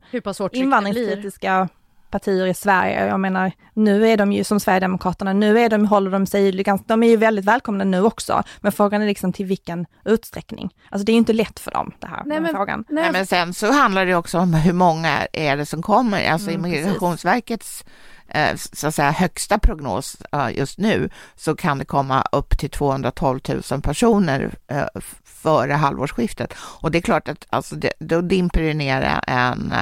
invandringskritiska 0.52 1.70
partier 2.12 2.46
i 2.46 2.54
Sverige. 2.54 3.08
Jag 3.08 3.20
menar, 3.20 3.52
nu 3.74 4.08
är 4.08 4.18
de 4.18 4.32
ju 4.32 4.44
som 4.44 4.60
Sverigedemokraterna, 4.60 5.34
nu 5.34 5.60
är 5.60 5.70
de, 5.70 5.86
håller 5.86 6.12
de 6.12 6.26
sig, 6.26 6.64
de 6.86 7.04
är 7.04 7.10
ju 7.10 7.18
väldigt 7.18 7.46
välkomna 7.46 7.84
nu 7.84 8.04
också, 8.04 8.44
men 8.62 8.72
frågan 8.72 9.02
är 9.02 9.06
liksom 9.06 9.34
till 9.34 9.46
vilken 9.46 9.86
utsträckning. 10.06 10.70
Alltså 10.90 11.06
det 11.06 11.12
är 11.12 11.14
ju 11.14 11.18
inte 11.18 11.34
lätt 11.34 11.60
för 11.60 11.72
dem 11.72 11.92
det 12.00 12.08
här, 12.08 12.24
nej, 12.26 12.40
men, 12.40 12.52
frågan. 12.56 12.86
Nej. 12.90 13.04
nej. 13.04 13.12
men 13.12 13.26
sen 13.26 13.54
så 13.54 13.72
handlar 13.72 14.06
det 14.06 14.16
också 14.16 14.40
om 14.40 14.54
hur 14.54 14.74
många 14.74 15.28
är 15.34 15.58
det 15.58 15.66
som 15.66 15.82
kommer, 15.82 16.32
alltså 16.32 16.50
mm, 16.50 16.62
Migrationsverkets 16.62 17.84
Eh, 17.86 18.21
Eh, 18.34 18.56
så 18.56 18.88
att 18.88 18.96
säga, 18.96 19.12
högsta 19.12 19.60
prognos 19.60 20.18
eh, 20.32 20.58
just 20.58 20.78
nu 20.78 21.10
så 21.36 21.56
kan 21.56 21.78
det 21.78 21.86
komma 21.86 22.26
upp 22.32 22.58
till 22.58 22.70
212 22.70 23.40
000 23.72 23.82
personer 23.82 24.52
eh, 24.68 24.86
före 25.24 25.74
halvårsskiftet. 25.74 26.54
Och 26.58 26.92
det 26.92 26.98
är 26.98 27.02
klart 27.02 27.28
att 27.28 27.48
alltså, 27.50 27.76
det, 27.76 27.94
då 28.00 28.22
dimper 28.22 28.62
det 28.62 28.74
ner 28.74 29.20
en 29.28 29.74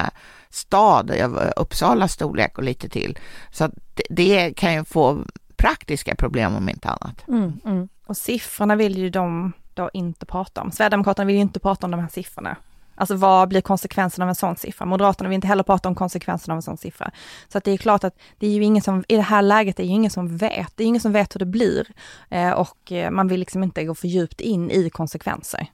stad 0.50 1.12
av 1.12 1.52
Uppsalas 1.56 2.14
storlek 2.14 2.58
och 2.58 2.64
lite 2.64 2.90
till. 2.90 3.18
Så 3.52 3.68
det, 3.94 4.04
det, 4.10 4.54
kan 4.54 4.74
ju 4.74 4.84
få 4.84 5.24
praktiska 5.56 6.16
problem 6.16 6.56
om 6.56 6.70
inte 6.70 6.90
annat. 6.90 7.28
Mm, 7.28 7.60
mm. 7.66 7.90
Och 8.06 8.18
siffrorna 8.18 8.76
vill 8.76 8.98
ju 8.98 9.10
de 9.10 9.54
då 9.74 9.90
inte 9.94 10.26
prata 10.26 10.62
om. 10.62 10.72
Sverigedemokraterna 10.72 11.26
vill 11.26 11.36
ju 11.36 11.42
inte 11.42 11.60
prata 11.60 11.88
om 11.88 11.92
de 11.92 12.00
här 12.00 12.08
siffrorna. 12.08 12.58
Alltså 13.00 13.16
vad 13.16 13.50
blir 13.50 13.62
konsekvensen 13.62 14.22
av 14.22 14.30
en 14.30 14.36
sån 14.36 14.56
siffra? 14.56 14.86
Moderaterna 14.86 15.30
vill 15.30 15.36
inte 15.36 15.48
heller 15.48 15.64
prata 15.64 15.90
om 15.90 15.96
konsekvensen 15.96 16.52
av 16.52 16.56
en 16.56 16.62
sån 16.62 16.78
siffra. 16.78 17.12
Så 17.48 17.58
att 17.58 17.64
det 17.64 17.72
är 17.72 17.78
klart 17.78 18.04
att 18.04 18.20
det 18.38 18.48
är 18.48 18.52
ju 18.52 18.64
ingen 18.64 18.82
som, 18.82 19.04
i 19.08 19.16
det 19.16 19.22
här 19.22 19.42
läget 19.42 19.80
är 19.80 19.84
ju 19.84 19.90
ingen 19.90 20.12
som 20.12 20.38
vet. 20.38 20.72
Det 20.76 20.84
är 20.84 20.88
ingen 20.88 21.02
som 21.02 21.12
vet 21.12 21.36
hur 21.36 21.40
det 21.40 21.46
blir. 21.46 21.88
Eh, 22.30 22.52
och 22.52 22.92
eh, 22.92 23.12
man 23.12 23.28
vill 23.28 23.40
liksom 23.40 23.64
inte 23.64 23.84
gå 23.84 23.96
för 23.96 24.08
djupt 24.08 24.42
in 24.42 24.72
i 24.72 24.90
konsekvenser. 24.90 25.68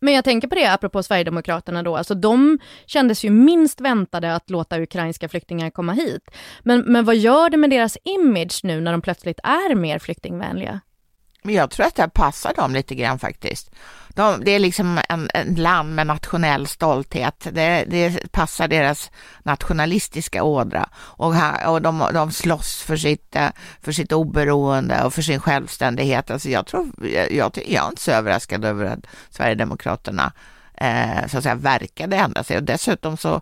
Men 0.00 0.14
jag 0.14 0.24
tänker 0.24 0.48
på 0.48 0.54
det 0.54 0.72
apropå 0.72 1.02
Sverigedemokraterna 1.02 1.82
då, 1.82 1.96
alltså 1.96 2.14
de 2.14 2.58
kändes 2.86 3.24
ju 3.24 3.30
minst 3.30 3.80
väntade 3.80 4.34
att 4.34 4.50
låta 4.50 4.80
ukrainska 4.80 5.28
flyktingar 5.28 5.70
komma 5.70 5.92
hit. 5.92 6.30
Men, 6.62 6.80
men 6.80 7.04
vad 7.04 7.16
gör 7.16 7.50
det 7.50 7.56
med 7.56 7.70
deras 7.70 7.98
image 8.04 8.60
nu 8.62 8.80
när 8.80 8.92
de 8.92 9.00
plötsligt 9.00 9.40
är 9.42 9.74
mer 9.74 9.98
flyktingvänliga? 9.98 10.80
Men 11.46 11.54
jag 11.54 11.70
tror 11.70 11.86
att 11.86 11.94
det 11.94 12.08
passar 12.08 12.54
dem 12.54 12.72
lite 12.72 12.94
grann 12.94 13.18
faktiskt. 13.18 13.70
De, 14.08 14.44
det 14.44 14.50
är 14.50 14.58
liksom 14.58 15.00
en, 15.08 15.30
en, 15.34 15.54
land 15.54 15.94
med 15.94 16.06
nationell 16.06 16.66
stolthet. 16.66 17.48
Det, 17.52 17.84
det 17.88 18.32
passar 18.32 18.68
deras 18.68 19.10
nationalistiska 19.42 20.42
ådra. 20.42 20.88
Och, 20.94 21.34
och 21.66 21.82
de, 21.82 22.08
de 22.14 22.32
slåss 22.32 22.82
för 22.82 22.96
sitt, 22.96 23.36
eh, 23.36 23.48
för 23.82 23.92
sitt 23.92 24.12
oberoende 24.12 25.04
och 25.04 25.14
för 25.14 25.22
sin 25.22 25.40
självständighet. 25.40 26.30
Alltså 26.30 26.48
jag, 26.48 26.66
tror, 26.66 26.86
jag, 27.02 27.32
jag, 27.32 27.52
jag 27.66 27.84
är 27.84 27.88
inte 27.88 28.02
så 28.02 28.10
överraskad 28.10 28.64
över 28.64 28.84
att 28.84 29.06
Sverigedemokraterna 29.30 30.32
eh, 30.74 31.26
så 31.28 31.38
att 31.38 31.42
säga 31.42 31.54
verkade 31.54 32.16
ändra 32.16 32.44
sig. 32.44 32.56
Och 32.56 32.62
dessutom 32.62 33.16
så 33.16 33.40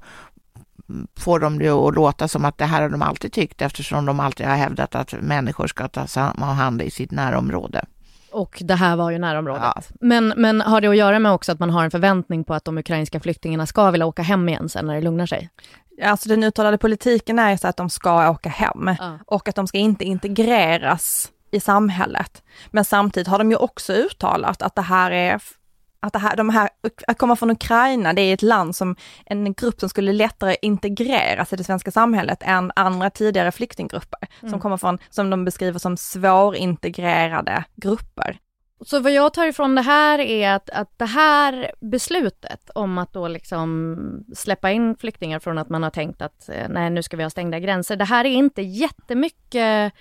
får 1.18 1.40
de 1.40 1.58
det 1.58 1.68
att 1.68 1.94
låta 1.94 2.28
som 2.28 2.44
att 2.44 2.58
det 2.58 2.64
här 2.64 2.82
har 2.82 2.88
de 2.88 3.02
alltid 3.02 3.32
tyckt 3.32 3.62
eftersom 3.62 4.06
de 4.06 4.20
alltid 4.20 4.46
har 4.46 4.56
hävdat 4.56 4.94
att 4.94 5.12
människor 5.12 5.66
ska 5.66 5.88
ta 5.88 6.20
hand 6.38 6.82
i 6.82 6.90
sitt 6.90 7.10
närområde. 7.10 7.84
Och 8.32 8.58
det 8.64 8.74
här 8.74 8.96
var 8.96 9.10
ju 9.10 9.18
närområdet. 9.18 9.62
Ja. 9.62 9.82
Men, 10.00 10.28
men 10.36 10.60
har 10.60 10.80
det 10.80 10.88
att 10.88 10.96
göra 10.96 11.18
med 11.18 11.32
också 11.32 11.52
att 11.52 11.58
man 11.58 11.70
har 11.70 11.84
en 11.84 11.90
förväntning 11.90 12.44
på 12.44 12.54
att 12.54 12.64
de 12.64 12.78
ukrainska 12.78 13.20
flyktingarna 13.20 13.66
ska 13.66 13.90
vilja 13.90 14.06
åka 14.06 14.22
hem 14.22 14.48
igen 14.48 14.68
sen 14.68 14.86
när 14.86 14.94
det 14.94 15.00
lugnar 15.00 15.26
sig? 15.26 15.50
Alltså 16.02 16.28
den 16.28 16.44
uttalade 16.44 16.78
politiken 16.78 17.38
är 17.38 17.56
så 17.56 17.68
att 17.68 17.76
de 17.76 17.90
ska 17.90 18.30
åka 18.30 18.48
hem 18.48 18.96
ja. 18.98 19.18
och 19.26 19.48
att 19.48 19.54
de 19.54 19.66
ska 19.66 19.78
inte 19.78 20.04
integreras 20.04 21.30
i 21.50 21.60
samhället. 21.60 22.42
Men 22.70 22.84
samtidigt 22.84 23.28
har 23.28 23.38
de 23.38 23.50
ju 23.50 23.56
också 23.56 23.92
uttalat 23.92 24.62
att 24.62 24.74
det 24.74 24.82
här 24.82 25.10
är 25.10 25.42
att 26.02 26.12
det 26.12 26.18
här, 26.18 26.36
de 26.36 26.50
här, 26.50 26.68
att 27.06 27.18
komma 27.18 27.36
från 27.36 27.50
Ukraina, 27.50 28.12
det 28.12 28.22
är 28.22 28.34
ett 28.34 28.42
land 28.42 28.76
som, 28.76 28.96
en 29.26 29.52
grupp 29.52 29.80
som 29.80 29.88
skulle 29.88 30.12
lättare 30.12 30.56
integreras 30.62 31.52
i 31.52 31.56
det 31.56 31.64
svenska 31.64 31.90
samhället 31.90 32.38
än 32.42 32.72
andra 32.76 33.10
tidigare 33.10 33.52
flyktinggrupper, 33.52 34.28
mm. 34.40 34.50
som 34.50 34.60
kommer 34.60 34.76
från, 34.76 34.98
som 35.10 35.30
de 35.30 35.44
beskriver 35.44 35.78
som 35.78 35.96
svårintegrerade 35.96 37.64
grupper. 37.74 38.38
Så 38.84 39.00
vad 39.00 39.12
jag 39.12 39.34
tar 39.34 39.46
ifrån 39.46 39.74
det 39.74 39.82
här 39.82 40.18
är 40.18 40.50
att, 40.50 40.70
att 40.70 40.98
det 40.98 41.06
här 41.06 41.72
beslutet 41.80 42.70
om 42.74 42.98
att 42.98 43.12
då 43.12 43.28
liksom 43.28 44.24
släppa 44.34 44.70
in 44.70 44.96
flyktingar 44.96 45.38
från 45.38 45.58
att 45.58 45.68
man 45.68 45.82
har 45.82 45.90
tänkt 45.90 46.22
att 46.22 46.48
eh, 46.48 46.68
nej 46.68 46.90
nu 46.90 47.02
ska 47.02 47.16
vi 47.16 47.22
ha 47.22 47.30
stängda 47.30 47.58
gränser, 47.58 47.96
det 47.96 48.04
här 48.04 48.24
är 48.24 48.30
inte 48.30 48.62
jättemycket 48.62 49.92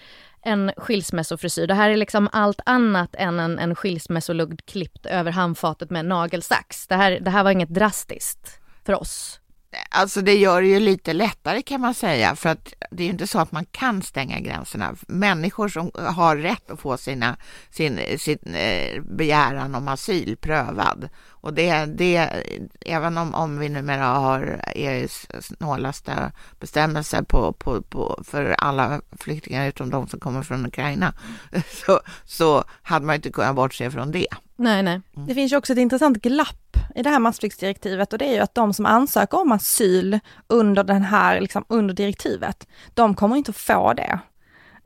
en 0.43 0.71
skilsmässofrisyr. 0.77 1.67
Det 1.67 1.73
här 1.73 1.89
är 1.89 1.97
liksom 1.97 2.29
allt 2.31 2.61
annat 2.65 3.15
än 3.15 3.39
en, 3.39 3.59
en 3.59 3.75
skilsmässolugg 3.75 4.65
klippt 4.65 5.05
över 5.05 5.31
handfatet 5.31 5.89
med 5.89 5.99
en 5.99 6.07
nagelsax. 6.07 6.87
Det 6.87 6.95
här, 6.95 7.19
det 7.19 7.29
här 7.29 7.43
var 7.43 7.51
inget 7.51 7.69
drastiskt 7.69 8.59
för 8.85 9.01
oss. 9.01 9.40
Alltså 9.89 10.21
det 10.21 10.35
gör 10.35 10.61
det 10.61 10.67
ju 10.67 10.79
lite 10.79 11.13
lättare 11.13 11.61
kan 11.61 11.81
man 11.81 11.93
säga, 11.93 12.35
för 12.35 12.49
att 12.49 12.73
det 12.91 13.03
är 13.03 13.05
ju 13.05 13.11
inte 13.11 13.27
så 13.27 13.39
att 13.39 13.51
man 13.51 13.65
kan 13.65 14.01
stänga 14.01 14.39
gränserna. 14.39 14.95
Människor 15.07 15.67
som 15.67 15.91
har 15.95 16.37
rätt 16.37 16.71
att 16.71 16.79
få 16.79 16.97
sina, 16.97 17.37
sin, 17.69 17.99
sin 18.17 18.55
eh, 18.55 19.01
begäran 19.01 19.75
om 19.75 19.87
asyl 19.87 20.37
prövad. 20.37 21.09
Och 21.27 21.53
det, 21.53 21.85
det 21.85 22.43
även 22.81 23.17
om, 23.17 23.35
om 23.35 23.59
vi 23.59 23.69
numera 23.69 24.05
har 24.05 24.61
EUs 24.75 25.27
snålaste 25.41 26.31
bestämmelser 26.59 27.21
på, 27.21 27.53
på, 27.53 27.81
på, 27.81 28.23
för 28.23 28.45
alla 28.45 29.01
flyktingar 29.19 29.67
utom 29.67 29.89
de 29.89 30.07
som 30.07 30.19
kommer 30.19 30.43
från 30.43 30.65
Ukraina, 30.65 31.13
så, 31.85 31.99
så 32.25 32.63
hade 32.81 33.05
man 33.05 33.15
inte 33.15 33.31
kunnat 33.31 33.55
bortse 33.55 33.91
från 33.91 34.11
det. 34.11 34.27
Nej, 34.55 34.83
nej. 34.83 35.01
Mm. 35.15 35.27
Det 35.27 35.33
finns 35.33 35.51
ju 35.51 35.57
också 35.57 35.73
ett 35.73 35.79
intressant 35.79 36.21
glapp 36.21 36.60
i 36.95 37.03
det 37.03 37.09
här 37.09 37.19
massflyktsdirektivet 37.19 38.13
och 38.13 38.19
det 38.19 38.25
är 38.25 38.33
ju 38.33 38.39
att 38.39 38.55
de 38.55 38.73
som 38.73 38.85
ansöker 38.85 39.41
om 39.41 39.51
asyl 39.51 40.19
under 40.47 40.83
den 40.83 41.01
här, 41.01 41.41
liksom 41.41 41.65
under 41.69 41.93
direktivet, 41.93 42.67
de 42.93 43.15
kommer 43.15 43.35
inte 43.35 43.49
att 43.49 43.57
få 43.57 43.93
det. 43.93 44.19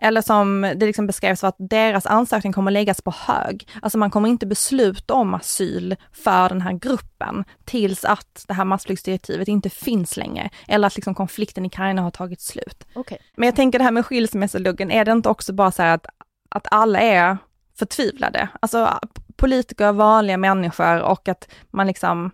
Eller 0.01 0.21
som 0.21 0.61
det 0.61 0.85
liksom 0.85 1.07
beskrevs 1.07 1.43
att 1.43 1.55
deras 1.57 2.05
ansökning 2.05 2.53
kommer 2.53 2.71
läggas 2.71 3.01
på 3.01 3.13
hög. 3.17 3.67
Alltså 3.81 3.97
man 3.97 4.11
kommer 4.11 4.29
inte 4.29 4.45
besluta 4.45 5.13
om 5.13 5.33
asyl 5.33 5.95
för 6.11 6.49
den 6.49 6.61
här 6.61 6.73
gruppen 6.73 7.43
tills 7.65 8.05
att 8.05 8.45
det 8.47 8.53
här 8.53 8.65
massflyktsdirektivet 8.65 9.47
inte 9.47 9.69
finns 9.69 10.17
längre. 10.17 10.49
Eller 10.67 10.87
att 10.87 10.95
liksom 10.95 11.15
konflikten 11.15 11.65
i 11.65 11.67
Ukraina 11.67 12.01
har 12.01 12.11
tagit 12.11 12.41
slut. 12.41 12.87
Okay. 12.95 13.17
Men 13.37 13.45
jag 13.45 13.55
tänker 13.55 13.79
det 13.79 13.85
här 13.85 13.91
med 13.91 14.05
skilsmässoluggen, 14.05 14.91
är 14.91 15.05
det 15.05 15.11
inte 15.11 15.29
också 15.29 15.53
bara 15.53 15.71
så 15.71 15.81
här 15.81 15.95
att, 15.95 16.05
att 16.49 16.67
alla 16.71 16.99
är 16.99 17.37
förtvivlade? 17.79 18.49
Alltså 18.59 18.99
politiker, 19.35 19.91
vanliga 19.91 20.37
människor 20.37 21.01
och 21.01 21.27
att 21.27 21.49
man 21.71 21.87
liksom 21.87 22.31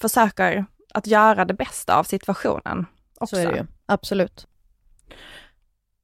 försöker 0.00 0.64
att 0.94 1.06
göra 1.06 1.44
det 1.44 1.54
bästa 1.54 1.98
av 1.98 2.04
situationen. 2.04 2.86
Också. 3.20 3.36
Så 3.36 3.42
är 3.42 3.52
det 3.52 3.58
ju, 3.58 3.66
absolut. 3.86 4.46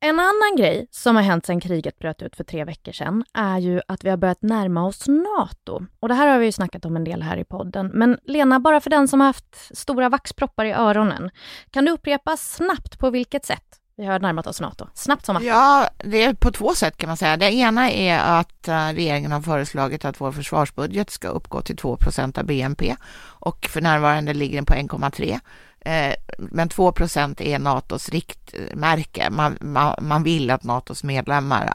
En 0.00 0.20
annan 0.20 0.56
grej 0.56 0.86
som 0.90 1.16
har 1.16 1.22
hänt 1.22 1.46
sedan 1.46 1.60
kriget 1.60 1.98
bröt 1.98 2.22
ut 2.22 2.36
för 2.36 2.44
tre 2.44 2.64
veckor 2.64 2.92
sedan 2.92 3.24
är 3.34 3.58
ju 3.58 3.80
att 3.88 4.04
vi 4.04 4.10
har 4.10 4.16
börjat 4.16 4.42
närma 4.42 4.86
oss 4.86 5.08
NATO. 5.08 5.86
Och 6.00 6.08
det 6.08 6.14
här 6.14 6.26
har 6.26 6.38
vi 6.38 6.46
ju 6.46 6.52
snackat 6.52 6.84
om 6.84 6.96
en 6.96 7.04
del 7.04 7.22
här 7.22 7.36
i 7.36 7.44
podden. 7.44 7.90
Men 7.94 8.18
Lena, 8.24 8.60
bara 8.60 8.80
för 8.80 8.90
den 8.90 9.08
som 9.08 9.20
har 9.20 9.26
haft 9.26 9.76
stora 9.76 10.08
vaxproppar 10.08 10.64
i 10.64 10.72
öronen, 10.72 11.30
kan 11.70 11.84
du 11.84 11.92
upprepa 11.92 12.36
snabbt 12.36 12.98
på 12.98 13.10
vilket 13.10 13.44
sätt 13.44 13.80
vi 13.96 14.06
har 14.06 14.18
närmat 14.18 14.46
oss 14.46 14.60
NATO? 14.60 14.88
Snabbt 14.94 15.26
som 15.26 15.36
att. 15.36 15.44
Ja, 15.44 15.88
det 15.98 16.22
är 16.22 16.34
på 16.34 16.52
två 16.52 16.74
sätt 16.74 16.96
kan 16.96 17.08
man 17.08 17.16
säga. 17.16 17.36
Det 17.36 17.52
ena 17.52 17.90
är 17.90 18.18
att 18.40 18.68
eh, 18.68 18.86
regeringen 18.86 19.32
har 19.32 19.40
föreslagit 19.40 20.04
att 20.04 20.20
vår 20.20 20.32
försvarsbudget 20.32 21.10
ska 21.10 21.28
uppgå 21.28 21.62
till 21.62 21.76
2% 21.76 22.38
av 22.38 22.44
BNP 22.44 22.96
och 23.20 23.66
för 23.70 23.80
närvarande 23.80 24.34
ligger 24.34 24.56
den 24.56 24.64
på 24.64 24.74
1,3 24.74 25.40
Eh, 25.86 26.14
men 26.38 26.68
2% 26.68 27.42
är 27.42 27.58
NATOs 27.58 28.08
riktmärke. 28.08 29.30
Man, 29.30 29.58
man, 29.60 29.94
man, 30.00 30.22
vill 30.22 30.50
att 30.50 30.64
NATOs 30.64 31.04
medlemmar 31.04 31.72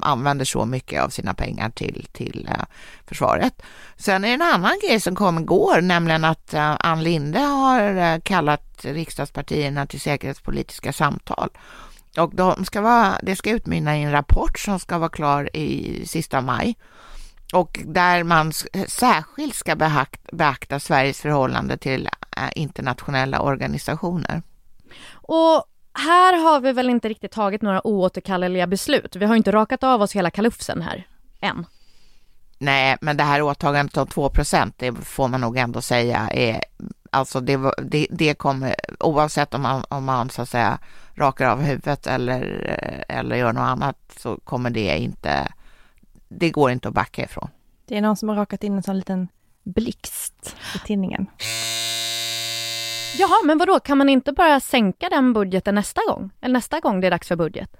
använder 0.00 0.44
så 0.44 0.64
mycket 0.64 1.02
av 1.02 1.08
sina 1.08 1.34
pengar 1.34 1.70
till, 1.70 2.06
till 2.12 2.48
eh, 2.50 2.64
försvaret. 3.06 3.62
Sen 3.96 4.24
är 4.24 4.28
det 4.28 4.34
en 4.34 4.42
annan 4.42 4.78
grej 4.86 5.00
som 5.00 5.16
kom 5.16 5.38
igår, 5.38 5.80
nämligen 5.80 6.24
att 6.24 6.54
eh, 6.54 6.76
Ann 6.80 7.02
Linde 7.02 7.38
har 7.38 8.20
kallat 8.20 8.84
riksdagspartierna 8.84 9.86
till 9.86 10.00
säkerhetspolitiska 10.00 10.92
samtal. 10.92 11.48
Och 12.16 12.34
de 12.34 12.64
ska 12.64 12.80
vara, 12.80 13.18
det 13.22 13.36
ska 13.36 13.50
utmynna 13.50 13.98
i 13.98 14.02
en 14.02 14.12
rapport 14.12 14.58
som 14.58 14.78
ska 14.78 14.98
vara 14.98 15.10
klar 15.10 15.56
i 15.56 16.02
sista 16.06 16.40
maj 16.40 16.76
och 17.52 17.80
där 17.84 18.24
man 18.24 18.52
särskilt 18.88 19.54
ska 19.54 19.76
beakta 20.32 20.80
Sveriges 20.80 21.20
förhållande 21.20 21.76
till 21.76 22.08
äh, 22.36 22.42
internationella 22.54 23.40
organisationer. 23.40 24.42
Och 25.12 25.64
här 25.94 26.42
har 26.42 26.60
vi 26.60 26.72
väl 26.72 26.90
inte 26.90 27.08
riktigt 27.08 27.32
tagit 27.32 27.62
några 27.62 27.86
oåterkalleliga 27.86 28.66
beslut. 28.66 29.16
Vi 29.16 29.24
har 29.24 29.36
inte 29.36 29.52
rakat 29.52 29.84
av 29.84 30.02
oss 30.02 30.12
hela 30.12 30.30
kalufsen 30.30 30.82
här, 30.82 31.06
än. 31.40 31.66
Nej, 32.58 32.96
men 33.00 33.16
det 33.16 33.24
här 33.24 33.42
åtagandet 33.42 33.96
om 33.96 34.06
2 34.06 34.30
det 34.76 34.92
får 34.92 35.28
man 35.28 35.40
nog 35.40 35.56
ändå 35.56 35.80
säga 35.80 36.30
är, 36.32 36.64
alltså 37.10 37.40
det, 37.40 37.72
det, 37.82 38.06
det 38.10 38.34
kommer, 38.34 38.74
oavsett 39.00 39.54
om 39.54 39.62
man, 39.62 39.84
om 39.88 40.04
man 40.04 40.30
så 40.30 40.42
att 40.42 40.48
säga 40.48 40.78
rakar 41.14 41.46
av 41.46 41.60
huvudet 41.60 42.06
eller, 42.06 42.42
eller 43.08 43.36
gör 43.36 43.52
något 43.52 43.60
annat 43.60 43.96
så 44.16 44.36
kommer 44.36 44.70
det 44.70 44.98
inte 44.98 45.52
det 46.30 46.50
går 46.50 46.70
inte 46.70 46.88
att 46.88 46.94
backa 46.94 47.24
ifrån. 47.24 47.48
Det 47.86 47.96
är 47.96 48.00
någon 48.00 48.16
som 48.16 48.28
har 48.28 48.36
rakat 48.36 48.64
in 48.64 48.76
en 48.76 48.82
sån 48.82 48.96
liten 48.96 49.28
blixt 49.62 50.56
i 50.74 50.78
tinningen. 50.86 51.26
Jaha, 53.18 53.42
men 53.44 53.58
vadå, 53.58 53.80
kan 53.80 53.98
man 53.98 54.08
inte 54.08 54.32
bara 54.32 54.60
sänka 54.60 55.08
den 55.08 55.32
budgeten 55.32 55.74
nästa 55.74 56.00
gång? 56.08 56.30
Eller 56.40 56.52
nästa 56.52 56.80
gång 56.80 57.00
det 57.00 57.06
är 57.06 57.10
dags 57.10 57.28
för 57.28 57.36
budget? 57.36 57.76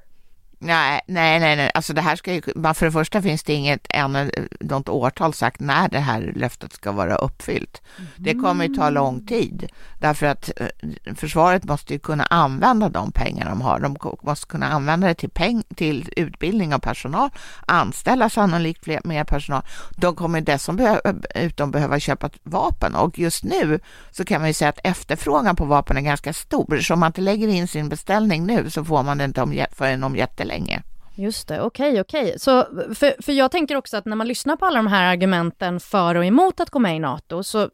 Nej, 0.63 1.01
nej, 1.07 1.41
nej, 1.41 1.57
nej. 1.57 1.71
alltså 1.75 1.93
det 1.93 2.01
här 2.01 2.17
ska 2.17 2.33
ju, 2.35 2.43
för 2.75 2.85
det 2.85 2.93
första 2.93 3.23
finns 3.23 3.43
det 3.43 3.53
inget 3.53 3.87
ännu, 3.91 4.31
något 4.61 4.89
årtal 4.89 5.35
sagt 5.35 5.61
när 5.61 5.89
det 5.89 5.99
här 5.99 6.33
löftet 6.37 6.73
ska 6.73 6.93
vara 6.93 7.17
uppfyllt. 7.17 7.83
Mm. 7.99 8.11
Det 8.17 8.35
kommer 8.35 8.67
ju 8.67 8.75
ta 8.75 8.91
lång 8.91 9.27
tid 9.27 9.69
därför 9.99 10.27
att 10.27 10.51
eh, 10.57 10.67
försvaret 11.15 11.65
måste 11.65 11.93
ju 11.93 11.99
kunna 11.99 12.25
använda 12.25 12.89
de 12.89 13.13
pengar 13.13 13.49
de 13.49 13.61
har. 13.61 13.81
De 13.81 13.97
måste 14.23 14.47
kunna 14.47 14.69
använda 14.69 15.07
det 15.07 15.15
till, 15.15 15.31
peng, 15.31 15.63
till 15.75 16.09
utbildning 16.17 16.75
av 16.75 16.79
personal, 16.79 17.31
anställa 17.67 18.29
sannolikt 18.29 18.85
fler, 18.85 19.01
mer 19.05 19.25
personal. 19.25 19.63
De 19.97 20.17
kommer 20.17 20.41
dessutom 20.41 21.71
behöva 21.71 22.01
köpa 22.01 22.31
vapen 22.43 22.95
och 22.95 23.19
just 23.19 23.45
nu 23.45 23.81
så 24.11 24.25
kan 24.25 24.41
man 24.41 24.49
ju 24.49 24.55
säga 24.55 24.69
att 24.69 24.81
efterfrågan 24.85 25.57
på 25.57 25.65
vapen 25.65 25.97
är 25.97 26.01
ganska 26.01 26.33
stor. 26.33 26.81
Så 26.81 26.95
om 26.95 27.01
man 27.01 27.07
inte 27.07 27.21
lägger 27.21 27.49
in 27.49 27.69
sin 27.69 27.89
beställning 27.89 28.47
nu 28.47 28.71
så 28.71 28.85
får 28.85 29.03
man 29.03 29.19
det 29.19 29.25
inte 29.25 29.43
om, 29.43 29.65
förrän 29.73 30.05
om 30.05 30.17
jättelänge 30.17 30.50
länge. 30.51 30.83
Just 31.15 31.49
det, 31.49 31.61
okej, 31.61 31.91
okay, 31.91 32.01
okej. 32.01 32.27
Okay. 32.27 32.39
Så, 32.39 32.65
för, 32.95 33.23
för 33.23 33.33
jag 33.33 33.51
tänker 33.51 33.77
också 33.77 33.97
att 33.97 34.05
när 34.05 34.17
man 34.17 34.29
lyssnar 34.29 34.57
på 34.57 34.67
alla 34.67 34.77
de 34.77 34.87
här 34.87 35.13
argumenten 35.13 35.81
för 35.81 36.15
och 36.15 36.25
emot 36.25 36.61
att 36.61 36.71
gå 36.71 36.79
med 36.79 36.97
i 36.97 36.99
NATO, 36.99 37.43
så 37.43 37.69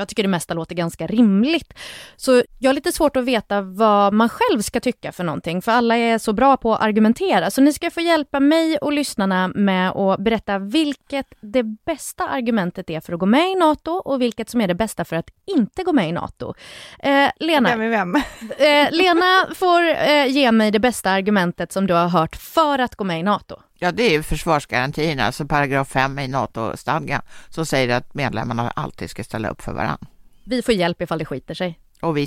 jag 0.00 0.08
tycker 0.08 0.22
det 0.22 0.28
mesta 0.28 0.54
låter 0.54 0.74
ganska 0.74 1.06
rimligt. 1.06 1.74
Så 2.16 2.42
jag 2.58 2.68
har 2.68 2.74
lite 2.74 2.92
svårt 2.92 3.16
att 3.16 3.24
veta 3.24 3.62
vad 3.62 4.12
man 4.12 4.28
själv 4.28 4.62
ska 4.62 4.80
tycka 4.80 5.12
för 5.12 5.24
någonting, 5.24 5.62
för 5.62 5.72
alla 5.72 5.96
är 5.96 6.18
så 6.18 6.32
bra 6.32 6.56
på 6.56 6.74
att 6.74 6.82
argumentera. 6.82 7.50
Så 7.50 7.60
ni 7.60 7.72
ska 7.72 7.90
få 7.90 8.00
hjälpa 8.00 8.40
mig 8.40 8.78
och 8.78 8.92
lyssnarna 8.92 9.48
med 9.48 9.90
att 9.90 10.20
berätta 10.20 10.58
vilket 10.58 11.26
det 11.40 11.62
bästa 11.62 12.28
argumentet 12.28 12.90
är 12.90 13.00
för 13.00 13.12
att 13.12 13.18
gå 13.18 13.26
med 13.26 13.50
i 13.50 13.54
NATO 13.54 13.90
och 13.90 14.20
vilket 14.20 14.50
som 14.50 14.60
är 14.60 14.68
det 14.68 14.74
bästa 14.74 15.04
för 15.04 15.16
att 15.16 15.30
inte 15.46 15.82
gå 15.82 15.92
med 15.92 16.08
i 16.08 16.12
NATO. 16.12 16.54
Eh, 16.98 17.30
Lena, 17.40 17.68
Vem 17.68 17.80
är 17.80 17.88
vem? 17.88 18.14
eh, 18.58 18.90
Lena 18.90 19.54
får 19.54 19.82
eh, 19.82 20.26
ge 20.26 20.52
mig 20.52 20.70
det 20.70 20.78
bästa 20.80 21.10
argumentet 21.10 21.72
som 21.72 21.86
du 21.86 21.94
har 21.94 22.08
hört 22.08 22.36
för 22.36 22.78
att 22.78 22.96
gå 22.96 23.04
med 23.04 23.20
i 23.20 23.22
NATO. 23.22 23.56
Ja, 23.82 23.92
det 23.92 24.02
är 24.02 24.10
ju 24.10 24.22
försvarsgarantierna, 24.22 25.24
alltså 25.24 25.46
paragraf 25.46 25.88
5 25.88 26.18
i 26.18 26.28
NATO-stadgan, 26.28 27.22
som 27.48 27.66
säger 27.66 27.96
att 27.96 28.14
medlemmarna 28.14 28.70
alltid 28.70 29.10
ska 29.10 29.24
ställa 29.24 29.48
upp 29.48 29.62
för 29.62 29.72
varandra. 29.72 30.06
Vi 30.44 30.62
får 30.62 30.74
hjälp 30.74 31.02
ifall 31.02 31.18
det 31.18 31.24
skiter 31.24 31.54
sig. 31.54 31.78
Och 32.00 32.16
vi, 32.16 32.26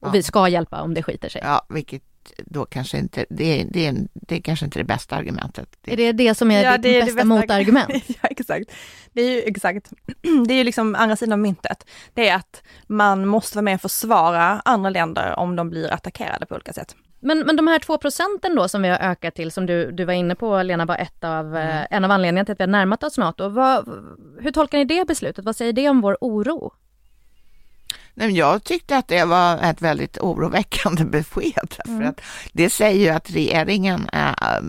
Och 0.00 0.08
Ja. 0.08 0.10
vi 0.10 0.22
ska 0.22 0.48
hjälpa 0.48 0.82
om 0.82 0.94
det 0.94 1.02
skiter 1.02 1.28
sig. 1.28 1.40
ja, 1.44 1.66
vilket 1.68 2.02
då 2.46 2.64
kanske 2.64 2.98
inte, 2.98 3.26
det 3.30 3.60
är, 3.60 3.64
det 3.70 3.86
är, 3.86 3.94
det 4.12 4.36
är 4.36 4.40
kanske 4.40 4.64
inte 4.64 4.78
det 4.78 4.84
bästa 4.84 5.16
argumentet. 5.16 5.68
Är 5.86 5.96
det 5.96 6.12
det 6.12 6.34
som 6.34 6.50
är 6.50 6.64
Ja, 6.64 6.72
ditt 6.72 6.82
det 6.82 6.88
är 6.88 6.92
det 6.94 7.00
bästa 7.00 7.14
bästa- 7.16 7.24
motargument? 7.24 7.90
ja, 8.22 8.28
exakt. 8.30 8.64
Det 9.12 9.22
är 9.22 9.30
ju 9.30 9.42
exakt, 9.42 9.92
det 10.48 10.54
är 10.54 10.58
ju 10.58 10.64
liksom 10.64 10.94
andra 10.94 11.16
sidan 11.16 11.32
av 11.32 11.38
myntet. 11.38 11.86
Det 12.14 12.28
är 12.28 12.36
att 12.36 12.62
man 12.86 13.26
måste 13.26 13.56
vara 13.56 13.62
med 13.62 13.74
och 13.74 13.80
försvara 13.80 14.62
andra 14.64 14.90
länder 14.90 15.34
om 15.38 15.56
de 15.56 15.70
blir 15.70 15.92
attackerade 15.92 16.46
på 16.46 16.54
olika 16.54 16.72
sätt. 16.72 16.96
Men, 17.24 17.38
men 17.38 17.56
de 17.56 17.66
här 17.66 17.78
två 17.78 17.98
procenten 17.98 18.54
då 18.54 18.68
som 18.68 18.82
vi 18.82 18.88
har 18.88 18.98
ökat 18.98 19.34
till, 19.34 19.50
som 19.50 19.66
du, 19.66 19.92
du 19.92 20.04
var 20.04 20.12
inne 20.12 20.34
på 20.34 20.62
Lena, 20.62 20.84
var 20.84 20.96
ett 20.96 21.24
av, 21.24 21.56
eh, 21.56 21.86
en 21.90 22.04
av 22.04 22.10
anledningarna 22.10 22.44
till 22.44 22.52
att 22.52 22.60
vi 22.60 22.64
har 22.64 22.68
närmat 22.68 23.02
oss 23.02 23.18
NATO. 23.18 23.48
Vad, 23.48 23.88
hur 24.40 24.50
tolkar 24.50 24.78
ni 24.78 24.84
det 24.84 25.06
beslutet? 25.06 25.44
Vad 25.44 25.56
säger 25.56 25.72
det 25.72 25.88
om 25.88 26.00
vår 26.00 26.16
oro? 26.20 26.72
Nej, 28.14 28.30
jag 28.30 28.64
tyckte 28.64 28.96
att 28.96 29.08
det 29.08 29.24
var 29.24 29.58
ett 29.62 29.82
väldigt 29.82 30.18
oroväckande 30.18 31.04
besked. 31.18 31.74
För 31.86 32.02
att 32.02 32.20
det 32.52 32.70
säger 32.70 33.00
ju 33.00 33.08
att 33.08 33.30
regeringen 33.30 34.08
äh, 34.12 34.60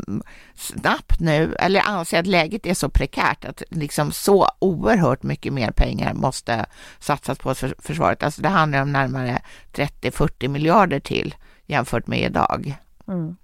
snabbt 0.55 1.19
nu, 1.19 1.55
eller 1.59 1.81
anser 1.81 2.19
att 2.19 2.27
läget 2.27 2.65
är 2.65 2.73
så 2.73 2.89
prekärt 2.89 3.45
att 3.45 3.63
liksom 3.69 4.11
så 4.11 4.47
oerhört 4.59 5.23
mycket 5.23 5.53
mer 5.53 5.71
pengar 5.71 6.13
måste 6.13 6.65
satsas 6.99 7.37
på 7.37 7.55
för- 7.55 7.75
försvaret. 7.79 8.23
Alltså 8.23 8.41
det 8.41 8.49
handlar 8.49 8.81
om 8.81 8.91
närmare 8.91 9.41
30-40 9.73 10.47
miljarder 10.47 10.99
till 10.99 11.35
jämfört 11.67 12.07
med 12.07 12.19
idag. 12.21 12.75
Mm. 13.07 13.35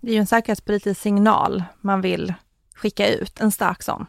Det 0.00 0.10
är 0.10 0.14
ju 0.14 0.18
en 0.20 0.26
säkerhetspolitisk 0.26 1.00
signal 1.00 1.64
man 1.80 2.00
vill 2.00 2.34
skicka 2.74 3.08
ut, 3.08 3.40
en 3.40 3.52
stark 3.52 3.82
sån. 3.82 4.06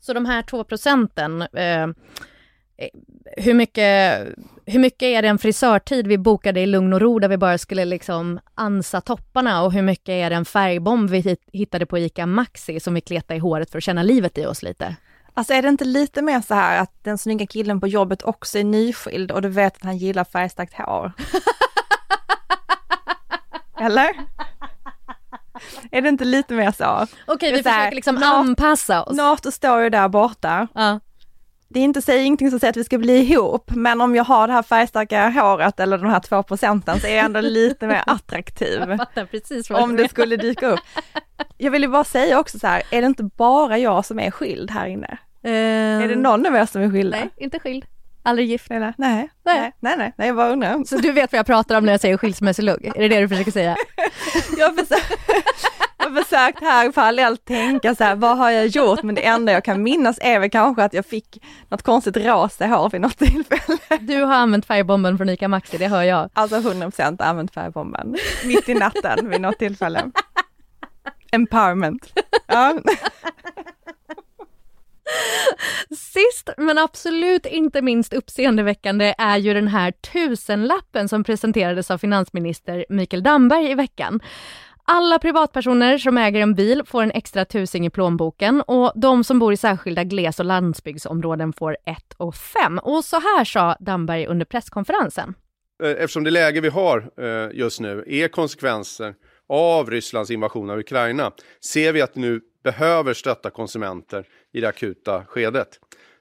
Så 0.00 0.12
de 0.12 0.26
här 0.26 0.42
två 0.42 0.64
procenten, 0.64 1.42
eh, 1.42 1.86
hur, 3.36 3.54
mycket, 3.54 4.22
hur 4.66 4.78
mycket 4.78 5.02
är 5.06 5.22
det 5.22 5.28
en 5.28 5.38
frisörtid 5.38 6.06
vi 6.06 6.18
bokade 6.18 6.60
i 6.60 6.66
lugn 6.66 6.92
och 6.92 7.00
ro 7.00 7.18
där 7.18 7.28
vi 7.28 7.36
bara 7.36 7.58
skulle 7.58 7.84
liksom 7.84 8.40
ansa 8.54 9.00
topparna 9.00 9.62
och 9.62 9.72
hur 9.72 9.82
mycket 9.82 10.08
är 10.08 10.30
det 10.30 10.36
en 10.36 10.44
färgbomb 10.44 11.10
vi 11.10 11.18
hit- 11.20 11.48
hittade 11.52 11.86
på 11.86 11.98
ICA 11.98 12.26
Maxi 12.26 12.80
som 12.80 12.94
vi 12.94 13.00
kletade 13.00 13.36
i 13.36 13.40
håret 13.40 13.70
för 13.70 13.78
att 13.78 13.84
känna 13.84 14.02
livet 14.02 14.38
i 14.38 14.46
oss 14.46 14.62
lite? 14.62 14.96
Alltså 15.34 15.52
är 15.52 15.62
det 15.62 15.68
inte 15.68 15.84
lite 15.84 16.22
mer 16.22 16.40
så 16.40 16.54
här 16.54 16.82
att 16.82 17.04
den 17.04 17.18
snygga 17.18 17.46
killen 17.46 17.80
på 17.80 17.86
jobbet 17.88 18.22
också 18.22 18.58
är 18.58 18.64
nyskild 18.64 19.30
och 19.32 19.42
du 19.42 19.48
vet 19.48 19.76
att 19.76 19.82
han 19.84 19.96
gillar 19.96 20.24
färgstarkt 20.24 20.74
hår? 20.74 21.12
Eller? 23.80 24.10
Är 25.90 26.02
det 26.02 26.08
inte 26.08 26.24
lite 26.24 26.54
mer 26.54 26.72
så? 26.72 27.06
Okej, 27.26 27.52
vi 27.52 27.62
så 27.62 27.68
här, 27.68 27.78
försöker 27.78 27.96
liksom 27.96 28.22
anpassa 28.22 29.02
oss. 29.02 29.16
NATO 29.16 29.50
står 29.50 29.80
ju 29.82 29.90
där 29.90 30.08
borta. 30.08 30.68
Ja. 30.74 31.00
Det 31.68 31.80
är 31.80 31.84
inte 31.84 32.02
säger 32.02 32.24
ingenting 32.24 32.50
som 32.50 32.60
säger 32.60 32.70
att 32.70 32.76
vi 32.76 32.84
ska 32.84 32.98
bli 32.98 33.16
ihop, 33.18 33.70
men 33.74 34.00
om 34.00 34.14
jag 34.14 34.24
har 34.24 34.46
det 34.46 34.52
här 34.52 34.62
färgstarka 34.62 35.28
håret 35.28 35.80
eller 35.80 35.98
de 35.98 36.10
här 36.10 36.20
två 36.20 36.42
procenten 36.42 37.00
så 37.00 37.06
är 37.06 37.16
jag 37.16 37.24
ändå 37.24 37.40
lite 37.40 37.86
mer 37.86 38.02
attraktiv. 38.06 38.80
Jag 38.88 38.98
fattar 38.98 39.26
precis 39.26 39.70
vad 39.70 39.82
om 39.82 39.96
det 39.96 40.08
skulle 40.08 40.36
dyka 40.36 40.68
upp. 40.68 40.80
Jag 41.58 41.70
vill 41.70 41.82
ju 41.82 41.88
bara 41.88 42.04
säga 42.04 42.38
också 42.38 42.58
så 42.58 42.66
här, 42.66 42.82
är 42.90 43.00
det 43.00 43.06
inte 43.06 43.22
bara 43.22 43.78
jag 43.78 44.04
som 44.04 44.18
är 44.20 44.30
skild 44.30 44.70
här 44.70 44.86
inne? 44.86 45.18
Är 45.42 46.08
det 46.08 46.16
någon 46.16 46.46
av 46.46 46.56
er 46.56 46.66
som 46.66 46.82
är 46.82 46.90
skilda? 46.90 47.16
Nej, 47.18 47.30
inte 47.36 47.58
skild. 47.58 47.84
Aldrig 48.26 48.48
gift. 48.48 48.70
Nej. 48.70 48.94
nej, 48.96 49.30
nej, 49.44 49.72
nej, 49.80 50.12
nej, 50.16 50.26
jag 50.26 50.36
bara 50.36 50.48
undrar. 50.48 50.84
Så 50.84 50.96
du 50.96 51.12
vet 51.12 51.32
vad 51.32 51.38
jag 51.38 51.46
pratar 51.46 51.78
om 51.78 51.84
när 51.84 51.92
jag 51.92 52.00
säger 52.00 52.16
skilsmässolugg? 52.16 52.86
Är 52.86 53.00
det 53.00 53.08
det 53.08 53.20
du 53.20 53.28
försöker 53.28 53.50
säga? 53.50 53.76
Jag 54.58 54.66
har 54.68 54.72
försökt, 54.74 55.20
jag 55.98 56.10
har 56.10 56.22
försökt 56.22 56.60
här 56.60 56.92
parallellt 56.92 57.44
tänka 57.44 57.94
så 57.94 58.04
här, 58.04 58.14
vad 58.14 58.38
har 58.38 58.50
jag 58.50 58.66
gjort? 58.66 59.02
Men 59.02 59.14
det 59.14 59.26
enda 59.26 59.52
jag 59.52 59.64
kan 59.64 59.82
minnas 59.82 60.18
är 60.22 60.38
väl 60.40 60.50
kanske 60.50 60.84
att 60.84 60.94
jag 60.94 61.06
fick 61.06 61.42
något 61.68 61.82
konstigt 61.82 62.16
rosa 62.16 62.66
hår 62.66 62.90
vid 62.90 63.00
något 63.00 63.18
tillfälle. 63.18 63.78
Du 64.00 64.22
har 64.22 64.34
använt 64.34 64.66
färgbomben 64.66 65.18
från 65.18 65.28
ICA 65.28 65.48
Maxi, 65.48 65.78
det 65.78 65.88
hör 65.88 66.02
jag. 66.02 66.30
Alltså 66.32 66.56
100% 66.56 67.22
använt 67.22 67.54
färgbomben, 67.54 68.16
mitt 68.44 68.68
i 68.68 68.74
natten 68.74 69.30
vid 69.30 69.40
något 69.40 69.58
tillfälle. 69.58 70.10
Empowerment. 71.32 72.12
Ja. 72.46 72.74
Sist 75.96 76.50
men 76.56 76.78
absolut 76.78 77.46
inte 77.46 77.82
minst 77.82 78.12
uppseendeväckande 78.12 79.14
är 79.18 79.36
ju 79.36 79.54
den 79.54 79.68
här 79.68 79.92
tusenlappen 79.92 81.08
som 81.08 81.24
presenterades 81.24 81.90
av 81.90 81.98
finansminister 81.98 82.86
Mikael 82.88 83.22
Damberg 83.22 83.70
i 83.70 83.74
veckan. 83.74 84.20
Alla 84.86 85.18
privatpersoner 85.18 85.98
som 85.98 86.18
äger 86.18 86.40
en 86.40 86.54
bil 86.54 86.82
får 86.86 87.02
en 87.02 87.10
extra 87.10 87.44
tusing 87.44 87.86
i 87.86 87.90
plånboken 87.90 88.60
och 88.60 88.92
de 88.94 89.24
som 89.24 89.38
bor 89.38 89.52
i 89.52 89.56
särskilda 89.56 90.04
gles 90.04 90.40
och 90.40 90.46
landsbygdsområden 90.46 91.52
får 91.52 91.76
ett 91.86 92.14
och 92.16 92.34
fem. 92.34 92.78
Och 92.78 93.04
så 93.04 93.16
här 93.16 93.44
sa 93.44 93.76
Damberg 93.80 94.26
under 94.26 94.46
presskonferensen. 94.46 95.34
Eh, 95.82 95.90
eftersom 95.90 96.24
det 96.24 96.30
läge 96.30 96.60
vi 96.60 96.68
har 96.68 97.10
eh, 97.20 97.58
just 97.58 97.80
nu 97.80 98.04
är 98.06 98.28
konsekvenser 98.28 99.14
av 99.48 99.90
Rysslands 99.90 100.30
invasion 100.30 100.70
av 100.70 100.78
Ukraina 100.78 101.32
ser 101.64 101.92
vi 101.92 102.02
att 102.02 102.14
nu 102.14 102.40
behöver 102.64 103.14
stötta 103.14 103.50
konsumenter 103.50 104.26
i 104.52 104.60
det 104.60 104.68
akuta 104.68 105.24
skedet. 105.24 105.68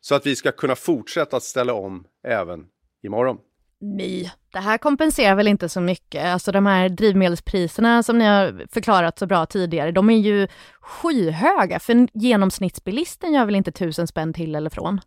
Så 0.01 0.15
att 0.15 0.25
vi 0.25 0.35
ska 0.35 0.51
kunna 0.51 0.75
fortsätta 0.75 1.37
att 1.37 1.43
ställa 1.43 1.73
om 1.73 2.05
även 2.27 2.65
imorgon. 3.03 3.37
My. 3.79 4.31
Det 4.53 4.59
här 4.59 4.77
kompenserar 4.77 5.35
väl 5.35 5.47
inte 5.47 5.69
så 5.69 5.81
mycket. 5.81 6.25
Alltså 6.25 6.51
de 6.51 6.65
här 6.65 6.89
drivmedelspriserna 6.89 8.03
som 8.03 8.17
ni 8.17 8.25
har 8.25 8.65
förklarat 8.71 9.19
så 9.19 9.25
bra 9.25 9.45
tidigare, 9.45 9.91
de 9.91 10.09
är 10.09 10.17
ju 10.17 10.47
skyhöga. 10.81 11.79
För 11.79 12.07
genomsnittsbilisten 12.13 13.33
gör 13.33 13.45
väl 13.45 13.55
inte 13.55 13.71
tusen 13.71 14.07
spänn 14.07 14.33
till 14.33 14.55
eller 14.55 14.69
från? 14.69 15.01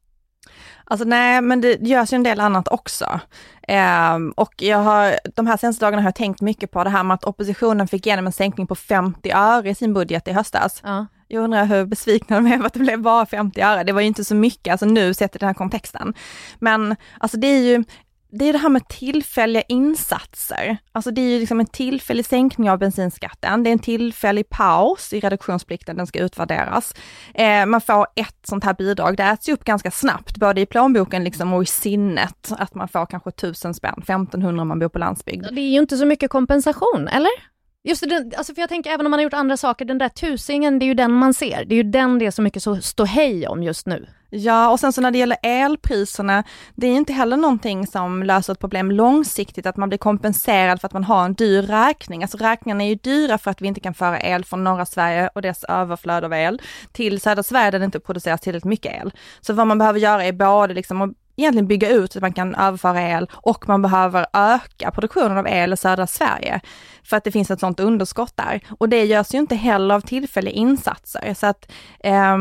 Alltså 0.85 1.07
nej, 1.07 1.41
men 1.41 1.61
det 1.61 1.81
görs 1.81 2.13
ju 2.13 2.15
en 2.15 2.23
del 2.23 2.41
annat 2.41 2.69
också. 2.69 3.21
Ehm, 3.69 4.31
och 4.31 4.55
jag 4.57 4.79
har, 4.79 5.19
de 5.35 5.47
här 5.47 5.57
senaste 5.57 5.85
dagarna 5.85 6.03
har 6.03 6.09
jag 6.09 6.15
tänkt 6.15 6.41
mycket 6.41 6.71
på 6.71 6.85
det 6.85 6.91
här 6.91 7.03
med 7.03 7.15
att 7.15 7.25
oppositionen 7.25 7.89
fick 7.89 8.07
igenom 8.07 8.27
en 8.27 8.33
sänkning 8.33 8.67
på 8.67 8.75
50 8.75 9.31
öre 9.31 9.71
i 9.71 9.75
sin 9.75 9.95
budget 9.95 10.29
i 10.29 10.33
höstas. 10.33 10.81
Ja. 10.85 11.07
Jag 11.29 11.45
undrar 11.45 11.65
hur 11.65 11.85
besvikna 11.85 12.37
de 12.37 12.47
är 12.47 12.59
för 12.59 12.65
att 12.65 12.73
det 12.73 12.81
blev 12.81 13.03
bara 13.03 13.27
50 13.27 13.61
öre. 13.61 13.85
Det 13.85 13.93
var 13.93 14.01
ju 14.01 14.07
inte 14.07 14.25
så 14.25 14.35
mycket, 14.35 14.73
alltså 14.73 14.87
nu 14.87 15.15
sett 15.15 15.37
i 15.37 15.39
den 15.39 15.47
här 15.47 15.55
kontexten. 15.55 16.15
Men 16.59 16.97
alltså 17.21 17.37
det 17.37 17.47
är 17.47 17.63
ju, 17.63 17.85
det 18.31 18.45
är 18.45 18.53
det 18.53 18.59
här 18.59 18.69
med 18.69 18.89
tillfälliga 18.89 19.63
insatser. 19.63 20.77
Alltså 20.93 21.11
det 21.11 21.21
är 21.21 21.31
ju 21.31 21.39
liksom 21.41 21.61
en 21.61 21.67
tillfällig 21.67 22.27
sänkning 22.27 22.71
av 22.71 22.79
bensinskatten. 22.79 23.63
Det 23.63 23.71
är 23.71 23.73
en 23.73 23.79
tillfällig 23.79 24.49
paus 24.49 25.13
i 25.13 25.21
reduktionsplikten, 25.21 25.97
den 25.97 26.07
ska 26.07 26.19
utvärderas. 26.19 26.95
Eh, 27.35 27.67
man 27.67 27.81
får 27.81 28.07
ett 28.15 28.39
sånt 28.49 28.65
här 28.65 28.75
bidrag, 28.75 29.17
det 29.17 29.23
äts 29.23 29.49
ju 29.49 29.53
upp 29.53 29.65
ganska 29.65 29.91
snabbt, 29.91 30.37
både 30.37 30.61
i 30.61 30.67
plånboken 30.67 31.25
liksom 31.25 31.53
och 31.53 31.63
i 31.63 31.67
sinnet. 31.67 32.53
Att 32.59 32.75
man 32.75 32.89
får 32.89 33.07
kanske 33.07 33.31
tusen 33.31 33.75
spänn, 33.75 33.99
1500 34.03 34.63
om 34.63 34.69
man 34.69 34.79
bor 34.79 34.89
på 34.89 34.99
landsbygd. 34.99 35.47
Det 35.53 35.61
är 35.61 35.71
ju 35.71 35.79
inte 35.79 35.97
så 35.97 36.07
mycket 36.07 36.31
kompensation, 36.31 37.09
eller? 37.09 37.56
Just 37.87 38.09
det, 38.09 38.33
alltså 38.37 38.55
för 38.55 38.63
jag 38.63 38.69
tänker 38.69 38.91
även 38.91 39.07
om 39.07 39.11
man 39.11 39.19
har 39.19 39.25
gjort 39.25 39.35
andra 39.35 39.57
saker, 39.57 39.85
den 39.85 39.99
där 39.99 40.09
tusingen, 40.09 40.79
det 40.79 40.85
är 40.85 40.87
ju 40.87 40.95
den 40.95 41.13
man 41.13 41.35
ser. 41.35 41.65
Det 41.65 41.75
är 41.75 41.77
ju 41.77 41.83
den 41.83 42.19
det 42.19 42.27
är 42.27 42.31
så 42.31 42.43
mycket 42.43 42.63
så 42.63 42.77
ståhej 42.77 43.49
om 43.49 43.63
just 43.63 43.87
nu. 43.87 44.07
Ja, 44.31 44.71
och 44.71 44.81
sen 44.81 44.93
så 44.93 45.01
när 45.01 45.11
det 45.11 45.19
gäller 45.19 45.39
elpriserna, 45.43 46.45
det 46.75 46.87
är 46.87 46.93
inte 46.93 47.13
heller 47.13 47.37
någonting 47.37 47.87
som 47.87 48.23
löser 48.23 48.53
ett 48.53 48.59
problem 48.59 48.91
långsiktigt, 48.91 49.67
att 49.67 49.77
man 49.77 49.89
blir 49.89 49.99
kompenserad 49.99 50.81
för 50.81 50.87
att 50.87 50.93
man 50.93 51.05
har 51.05 51.25
en 51.25 51.35
dyr 51.35 51.63
räkning. 51.63 52.23
Alltså 52.23 52.39
räkningarna 52.39 52.85
är 52.85 52.89
ju 52.89 52.95
dyra 52.95 53.39
för 53.39 53.51
att 53.51 53.63
vi 53.63 53.67
inte 53.67 53.81
kan 53.81 53.95
föra 53.95 54.21
el 54.21 54.45
från 54.45 54.65
norra 54.65 54.87
Sverige 54.87 55.31
och 55.35 55.43
dess 55.43 55.65
överflöd 55.65 56.25
av 56.25 56.33
el 56.33 56.63
till 56.93 57.21
södra 57.21 57.43
Sverige 57.43 57.71
där 57.71 57.79
det 57.79 57.85
inte 57.85 58.01
produceras 58.01 58.41
tillräckligt 58.41 58.71
mycket 58.71 59.03
el. 59.03 59.13
Så 59.41 59.53
vad 59.53 59.67
man 59.67 59.79
behöver 59.79 60.01
göra 60.01 60.25
är 60.25 60.33
både 60.33 60.75
liksom 60.75 61.03
att 61.03 61.11
egentligen 61.37 61.67
bygga 61.67 61.91
ut 61.91 62.13
så 62.13 62.19
att 62.19 62.23
man 62.23 62.33
kan 62.33 62.55
överföra 62.55 63.03
el 63.03 63.31
och 63.33 63.69
man 63.69 63.83
behöver 63.83 64.27
öka 64.33 64.91
produktionen 64.91 65.39
av 65.39 65.49
el 65.49 65.73
i 65.73 65.77
södra 65.77 66.07
Sverige 66.07 66.61
för 67.05 67.17
att 67.17 67.25
det 67.25 67.33
finns 67.33 67.51
ett 67.51 67.61
sådant 67.61 67.81
underskott 67.81 68.37
där. 68.37 68.61
Och 68.79 68.89
det 68.89 69.05
görs 69.05 69.35
ju 69.35 69.39
inte 69.39 69.55
heller 69.55 69.95
av 69.95 70.01
tillfälliga 70.01 70.55
insatser. 70.55 71.35
Så 71.35 71.47
att, 71.47 71.73
eh, 72.01 72.37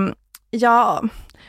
ja, 0.50 1.04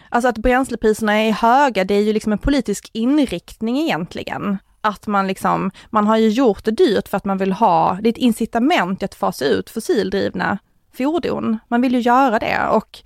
Alltså 0.08 0.28
att 0.28 0.38
bränslepriserna 0.38 1.12
är 1.12 1.32
höga, 1.32 1.84
det 1.84 1.94
är 1.94 2.02
ju 2.02 2.12
liksom 2.12 2.32
en 2.32 2.38
politisk 2.38 2.90
inriktning 2.92 3.78
egentligen. 3.78 4.58
Att 4.80 5.06
man 5.06 5.26
liksom, 5.26 5.70
man 5.90 6.06
har 6.06 6.16
ju 6.16 6.28
gjort 6.28 6.64
det 6.64 6.70
dyrt 6.70 7.08
för 7.08 7.16
att 7.16 7.24
man 7.24 7.38
vill 7.38 7.52
ha, 7.52 7.98
det 8.02 8.08
är 8.08 8.12
ett 8.12 8.18
incitament 8.18 9.02
att 9.02 9.14
fasa 9.14 9.44
ut 9.44 9.70
fossildrivna 9.70 10.58
fordon. 10.98 11.58
Man 11.68 11.80
vill 11.80 11.94
ju 11.94 12.00
göra 12.00 12.38
det 12.38 12.68
och 12.70 12.98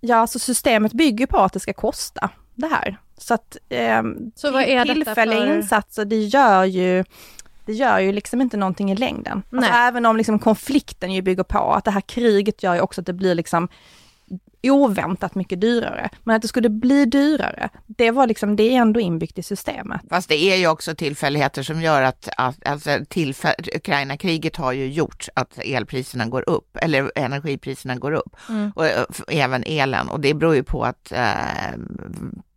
ja, 0.00 0.26
så 0.26 0.38
systemet 0.38 0.92
bygger 0.92 1.26
på 1.26 1.38
att 1.38 1.52
det 1.52 1.60
ska 1.60 1.72
kosta 1.72 2.30
det 2.60 2.66
här. 2.68 2.96
Så 3.18 3.34
att 3.34 3.56
eh, 3.68 4.02
Så 4.34 4.50
vad 4.52 4.62
är 4.62 4.84
tillfälliga 4.84 5.40
för- 5.40 5.56
insatser, 5.56 6.04
det 6.04 6.16
gör 6.24 6.64
ju 6.64 7.04
det 7.66 7.72
gör 7.72 7.98
ju 7.98 8.12
liksom 8.12 8.40
inte 8.40 8.56
någonting 8.56 8.90
i 8.92 8.96
längden. 8.96 9.42
Alltså 9.52 9.72
även 9.72 10.06
om 10.06 10.16
liksom 10.16 10.38
konflikten 10.38 11.12
ju 11.12 11.22
bygger 11.22 11.42
på 11.42 11.72
att 11.72 11.84
det 11.84 11.90
här 11.90 12.00
kriget 12.00 12.62
gör 12.62 12.74
ju 12.74 12.80
också 12.80 13.00
att 13.00 13.06
det 13.06 13.12
blir 13.12 13.34
liksom 13.34 13.68
oväntat 14.62 15.34
mycket 15.34 15.60
dyrare. 15.60 16.08
Men 16.24 16.36
att 16.36 16.42
det 16.42 16.48
skulle 16.48 16.68
bli 16.68 17.04
dyrare, 17.04 17.68
det 17.86 18.10
var 18.10 18.26
liksom, 18.26 18.56
det 18.56 18.62
är 18.62 18.80
ändå 18.80 19.00
inbyggt 19.00 19.38
i 19.38 19.42
systemet. 19.42 20.00
Fast 20.10 20.28
det 20.28 20.34
är 20.52 20.56
ju 20.56 20.66
också 20.68 20.94
tillfälligheter 20.94 21.62
som 21.62 21.82
gör 21.82 22.02
att, 22.02 22.28
att 22.36 22.66
alltså 22.66 22.90
tillfäll- 23.08 23.76
Ukraina-kriget 23.76 24.56
har 24.56 24.72
ju 24.72 24.86
gjort 24.92 25.28
att 25.34 25.58
elpriserna 25.64 26.26
går 26.26 26.48
upp, 26.48 26.76
eller 26.82 27.12
energipriserna 27.14 27.96
går 27.96 28.12
upp, 28.12 28.36
Mm. 28.48 28.72
och 28.76 28.86
f- 28.86 29.22
även 29.28 29.62
elen. 29.66 30.08
Och 30.08 30.20
det 30.20 30.34
beror 30.34 30.54
ju 30.54 30.62
på 30.62 30.84
att 30.84 31.12
eh, 31.12 31.72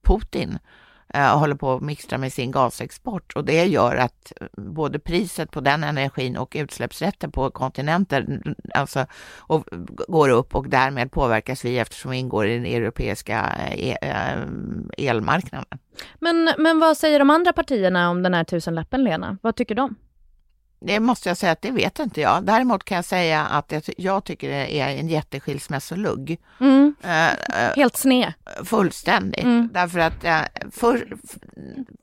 Putin 0.04 0.60
eh, 1.13 1.39
håller 1.39 1.56
på 1.56 1.74
att 1.74 1.82
mixtra 1.82 2.18
med 2.18 2.34
sin 2.34 2.52
gasexport 2.52 3.34
och 3.36 3.46
det 3.46 3.66
gör 3.66 3.96
att 3.96 4.34
eh, 4.42 4.48
både 4.58 5.00
priset 5.00 5.52
på 5.52 5.62
den 5.62 5.84
energin 5.84 6.38
och 6.38 6.54
utsläppsrätter 6.60 7.28
på 7.28 7.52
kontinenter 7.52 8.42
alltså, 8.74 9.06
och, 9.38 9.68
går 10.08 10.30
upp 10.30 10.56
och 10.56 10.70
därmed 10.70 11.12
påverkas 11.12 11.66
vi 11.66 11.80
eftersom 11.80 12.12
vi 12.12 12.18
ingår 12.18 12.48
i 12.48 12.54
den 12.54 12.66
europeiska 12.66 13.52
eh, 13.60 13.89
e, 13.89 13.98
eh, 14.02 15.08
elmarknaden. 15.10 15.80
Men, 16.20 16.54
men 16.58 16.80
vad 16.80 16.98
säger 16.98 17.20
de 17.20 17.30
andra 17.30 17.54
partierna 17.54 18.10
om 18.10 18.24
den 18.24 18.34
här 18.34 18.44
tusenlappen, 18.44 19.04
Lena? 19.04 19.38
Vad 19.42 19.56
tycker 19.56 19.76
de? 19.76 19.96
Det 20.86 21.00
måste 21.00 21.30
jag 21.30 21.38
säga 21.38 21.52
att 21.52 21.62
det 21.62 21.72
vet 21.72 22.00
inte 22.00 22.22
jag. 22.22 22.43
Däremot 22.46 22.84
kan 22.84 22.96
jag 22.96 23.06
säga 23.06 23.46
att 23.46 23.72
jag, 23.72 23.84
ty- 23.84 23.93
jag 23.98 24.24
tycker 24.24 24.50
det 24.50 24.80
är 24.80 24.88
en 24.89 25.08
jätteskilsmässolugg. 25.08 26.38
Mm. 26.60 26.96
Eh, 27.04 27.76
Helt 27.76 27.98
sned. 27.98 28.34
fullständigt. 28.65 29.43
Mm. 29.43 29.69
Därför 29.74 30.00
att 30.00 30.24
eh, 30.24 30.41
för, 30.72 31.08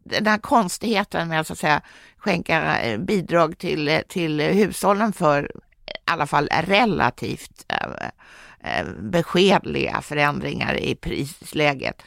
den 0.04 0.26
här 0.26 0.38
konstigheten 0.38 1.28
med 1.28 1.40
att, 1.40 1.50
att 1.50 1.58
säga, 1.58 1.80
skänka 2.16 2.78
bidrag 2.98 3.58
till, 3.58 4.02
till 4.08 4.40
hushållen 4.40 5.12
för 5.12 5.44
i 5.86 5.92
alla 6.04 6.26
fall 6.26 6.48
relativt 6.52 7.66
eh, 7.68 8.84
beskedliga 9.02 10.00
förändringar 10.02 10.74
i 10.74 10.94
prisläget 10.94 12.02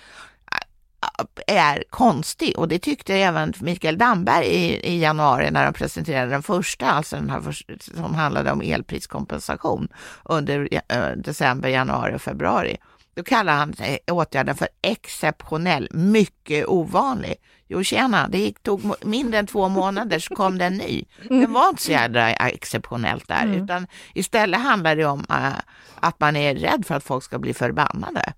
är 1.47 1.83
konstig 1.89 2.59
och 2.59 2.67
det 2.67 2.79
tyckte 2.79 3.15
även 3.15 3.53
Mikael 3.59 3.97
Damberg 3.97 4.45
i, 4.45 4.87
i 4.93 5.01
januari 5.01 5.51
när 5.51 5.65
de 5.65 5.73
presenterade 5.73 6.31
den 6.31 6.43
första, 6.43 6.91
alltså 6.91 7.15
den 7.15 7.29
här 7.29 7.41
för, 7.41 7.55
som 7.95 8.15
handlade 8.15 8.51
om 8.51 8.61
elpriskompensation 8.61 9.87
under 10.23 10.69
eh, 10.71 11.11
december, 11.17 11.69
januari 11.69 12.15
och 12.15 12.21
februari. 12.21 12.77
Då 13.15 13.23
kallar 13.23 13.53
han 13.53 13.73
eh, 13.79 14.15
åtgärden 14.15 14.55
för 14.55 14.67
exceptionell, 14.81 15.87
mycket 15.91 16.67
ovanlig. 16.67 17.35
Jo 17.73 17.83
tjena, 17.83 18.27
det 18.27 18.37
gick, 18.37 18.63
tog 18.63 18.93
mindre 19.05 19.39
än 19.39 19.47
två 19.47 19.69
månader 19.69 20.19
så 20.19 20.35
kom 20.35 20.57
det 20.57 20.65
en 20.65 20.77
ny. 20.77 21.03
Det 21.29 21.45
var 21.47 21.69
inte 21.69 21.81
så 21.81 21.91
jädra 21.91 22.31
exceptionellt 22.33 23.27
där, 23.27 23.43
Mm. 23.43 23.63
utan 23.63 23.87
istället 24.13 24.59
handlar 24.61 24.95
det 24.95 25.05
om 25.05 25.25
äh, 25.29 25.53
att 25.99 26.19
man 26.19 26.35
är 26.35 26.55
rädd 26.55 26.85
för 26.87 26.95
att 26.95 27.03
folk 27.03 27.23
ska 27.23 27.39
bli 27.39 27.53
förbannade. 27.53 28.33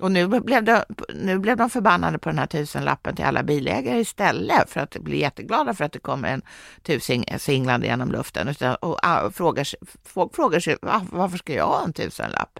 Och 0.00 0.12
nu 0.12 0.26
blev, 0.28 0.64
det, 0.64 0.84
nu 1.14 1.38
blev 1.38 1.56
de 1.56 1.70
förbannade 1.70 2.18
på 2.18 2.28
den 2.28 2.38
här 2.38 2.46
tusenlappen 2.46 3.16
till 3.16 3.24
alla 3.24 3.42
bilägare 3.42 4.00
istället 4.00 4.70
för 4.70 4.80
att 4.80 4.96
bli 4.96 5.20
jätteglada 5.20 5.74
för 5.74 5.84
att 5.84 5.92
det 5.92 5.98
kommer 5.98 6.28
en 6.28 6.42
tusing 6.82 7.24
singlande 7.38 7.86
genom 7.86 8.12
luften. 8.12 8.48
Utan, 8.48 8.74
och, 8.74 8.98
ah, 9.02 9.30
frågar, 9.30 9.64
sig- 9.64 9.78
folk 10.04 10.34
frågar 10.34 10.60
sig, 10.60 10.76
"Va- 10.82 11.06
varför 11.12 11.38
ska 11.38 11.52
jag 11.54 11.66
ha 11.66 11.84
en 11.84 11.92
tusenlapp? 11.92 12.58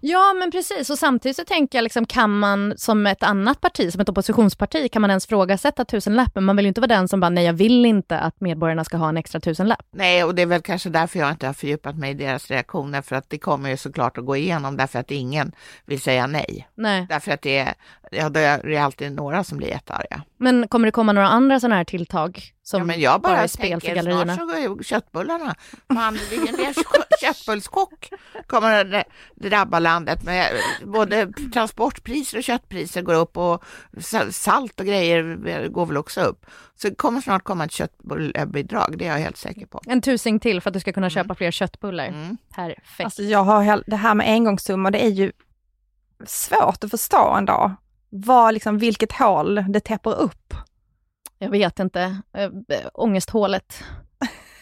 Ja, 0.00 0.34
men 0.38 0.50
precis. 0.50 0.90
Och 0.90 0.98
samtidigt 0.98 1.36
så 1.36 1.44
tänker 1.44 1.78
jag, 1.78 1.82
liksom, 1.82 2.06
kan 2.06 2.38
man 2.38 2.74
som 2.76 3.06
ett 3.06 3.22
annat 3.22 3.60
parti, 3.60 3.92
som 3.92 4.00
ett 4.00 4.08
oppositionsparti, 4.08 4.92
kan 4.92 5.02
man 5.02 5.10
ens 5.10 5.26
frågasätta 5.26 5.84
tusenlappen? 5.84 6.44
Man 6.44 6.56
vill 6.56 6.64
ju 6.64 6.68
inte 6.68 6.80
vara 6.80 6.88
den 6.88 7.08
som 7.08 7.20
bara, 7.20 7.28
nej 7.28 7.44
jag 7.44 7.52
vill 7.52 7.86
inte 7.86 8.18
att 8.18 8.40
medborgarna 8.40 8.84
ska 8.84 8.96
ha 8.96 9.08
en 9.08 9.16
extra 9.16 9.40
tusenlapp. 9.40 9.86
Nej, 9.90 10.24
och 10.24 10.34
det 10.34 10.42
är 10.42 10.46
väl 10.46 10.62
kanske 10.62 10.88
därför 10.88 11.18
jag 11.18 11.30
inte 11.30 11.46
har 11.46 11.54
fördjupat 11.54 11.98
mig 11.98 12.10
i 12.10 12.14
deras 12.14 12.50
reaktioner, 12.50 13.02
för 13.02 13.16
att 13.16 13.30
det 13.30 13.38
kommer 13.38 13.70
ju 13.70 13.76
såklart 13.76 14.18
att 14.18 14.26
gå 14.26 14.36
igenom, 14.36 14.76
därför 14.76 14.98
att 14.98 15.10
ingen 15.10 15.52
vill 15.86 16.00
säga 16.00 16.26
nej. 16.26 16.68
Nej. 16.74 17.06
Därför 17.08 17.32
att 17.32 17.42
det 17.42 17.58
är, 17.58 17.74
ja, 18.10 18.28
det 18.28 18.40
är 18.40 18.80
alltid 18.80 19.12
några 19.12 19.44
som 19.44 19.58
blir 19.58 19.68
jättearga. 19.68 20.22
Men 20.36 20.68
kommer 20.68 20.86
det 20.86 20.92
komma 20.92 21.12
några 21.12 21.28
andra 21.28 21.60
sådana 21.60 21.76
här 21.76 21.84
tilltag 21.84 22.42
som 22.64 22.78
ja, 22.80 22.84
men 22.84 23.00
jag 23.00 23.20
bara, 23.20 23.32
bara 23.32 23.42
är 23.42 23.46
spel 23.46 23.80
för 23.80 23.86
tänker, 23.86 23.94
gallerierna? 23.94 24.34
snart 24.34 24.48
så 24.50 24.54
går 24.54 24.78
ju 24.78 24.82
köttbullarna. 24.84 25.54
Det 25.88 26.30
ligger 26.30 26.48
en 26.48 26.56
del 26.56 26.74
köttbullskock 27.20 28.08
kommer 28.46 28.96
att 28.96 29.06
drabba 29.34 29.78
landet 29.78 30.24
med 30.24 30.50
både 30.84 31.32
transportpriser 31.52 32.38
och 32.38 32.44
köttpriser 32.44 33.02
går 33.02 33.14
upp 33.14 33.36
och 33.36 33.64
sa- 34.00 34.32
salt 34.32 34.80
och 34.80 34.86
grejer 34.86 35.68
går 35.68 35.86
väl 35.86 35.96
också 35.96 36.20
upp. 36.20 36.46
Så 36.76 36.88
det 36.88 36.94
kommer 36.94 37.20
snart 37.20 37.44
komma 37.44 37.64
ett 37.64 37.72
köttbullbidrag, 37.72 38.94
det 38.98 39.06
är 39.06 39.12
jag 39.12 39.18
helt 39.18 39.36
säker 39.36 39.66
på. 39.66 39.80
En 39.86 40.00
tusing 40.02 40.40
till 40.40 40.60
för 40.60 40.70
att 40.70 40.74
du 40.74 40.80
ska 40.80 40.92
kunna 40.92 41.10
köpa 41.10 41.34
fler 41.34 41.50
köttbullar. 41.50 42.06
Mm. 42.06 42.36
Perfekt. 42.54 43.00
Alltså 43.04 43.22
jag 43.22 43.44
har, 43.44 43.82
det 43.86 43.96
här 43.96 44.14
med 44.14 44.28
engångssummor, 44.28 44.90
det 44.90 45.04
är 45.04 45.10
ju 45.10 45.32
svårt 46.26 46.84
att 46.84 46.90
förstå 46.90 47.34
ändå. 47.34 47.76
Vad, 48.10 48.54
liksom, 48.54 48.78
vilket 48.78 49.12
hål 49.12 49.64
det 49.68 49.80
täpper 49.80 50.14
upp. 50.14 50.54
Jag 51.42 51.50
vet 51.50 51.80
inte. 51.80 52.16
Äh, 52.32 52.50
ångesthålet. 52.94 53.84